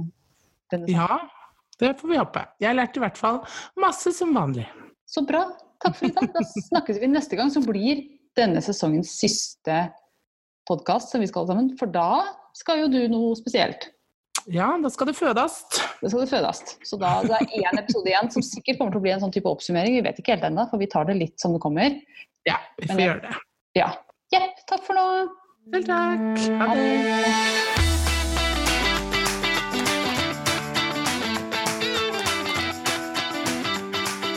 denne 0.72 0.88
saken. 0.88 0.96
Ja, 0.96 1.20
det 1.84 1.92
får 2.00 2.14
vi 2.14 2.22
håpe. 2.22 2.46
Jeg 2.64 2.80
lærte 2.80 3.02
i 3.02 3.04
hvert 3.04 3.20
fall 3.20 3.42
masse 3.84 4.16
som 4.16 4.32
vanlig. 4.38 4.64
Så 5.08 5.26
bra. 5.28 5.44
Takk 5.84 6.00
for 6.00 6.08
i 6.08 6.16
dag. 6.16 6.32
Da 6.34 6.46
snakkes 6.48 7.02
vi 7.04 7.12
neste 7.12 7.38
gang, 7.40 7.52
som 7.52 7.68
blir 7.68 8.06
denne 8.40 8.64
sesongens 8.64 9.12
siste 9.20 9.84
podkast 10.70 11.12
som 11.12 11.22
vi 11.24 11.28
skal 11.28 11.44
ha 11.44 11.52
sammen. 11.52 11.74
For 11.80 11.92
da 11.92 12.24
skal 12.56 12.86
jo 12.86 12.90
du 12.96 13.02
noe 13.12 13.36
spesielt. 13.40 13.90
Ja, 14.54 14.70
da 14.80 14.90
skal 14.90 15.10
det 15.10 15.18
fødes. 15.18 15.58
Da 16.02 16.10
skal 16.10 16.22
det 16.24 16.30
fødes. 16.32 16.62
Så 16.88 17.00
da 17.02 17.18
det 17.26 17.36
er 17.36 17.66
én 17.68 17.82
episode 17.82 18.08
igjen 18.12 18.32
som 18.32 18.46
sikkert 18.46 18.80
kommer 18.80 18.96
til 18.96 19.02
å 19.02 19.06
bli 19.08 19.16
en 19.16 19.24
sånn 19.26 19.34
type 19.36 19.52
oppsummering. 19.52 19.98
Vi 20.00 20.06
vet 20.08 20.22
ikke 20.22 20.38
helt 20.38 20.48
ennå, 20.48 20.68
for 20.72 20.80
vi 20.80 20.88
tar 20.92 21.10
det 21.10 21.18
litt 21.20 21.36
som 21.42 21.56
det 21.56 21.64
kommer. 21.64 21.98
Ja, 22.48 22.62
vi 22.80 22.88
får 22.94 23.04
gjøre 23.04 23.26
det. 23.28 23.42
Ja. 23.80 23.90
Jepp, 24.32 24.64
takk 24.72 24.88
for 24.88 25.00
nå. 25.00 25.08
Vel, 25.74 25.84
takk. 25.88 26.48
Ha 26.64 26.72
det. 26.80 27.77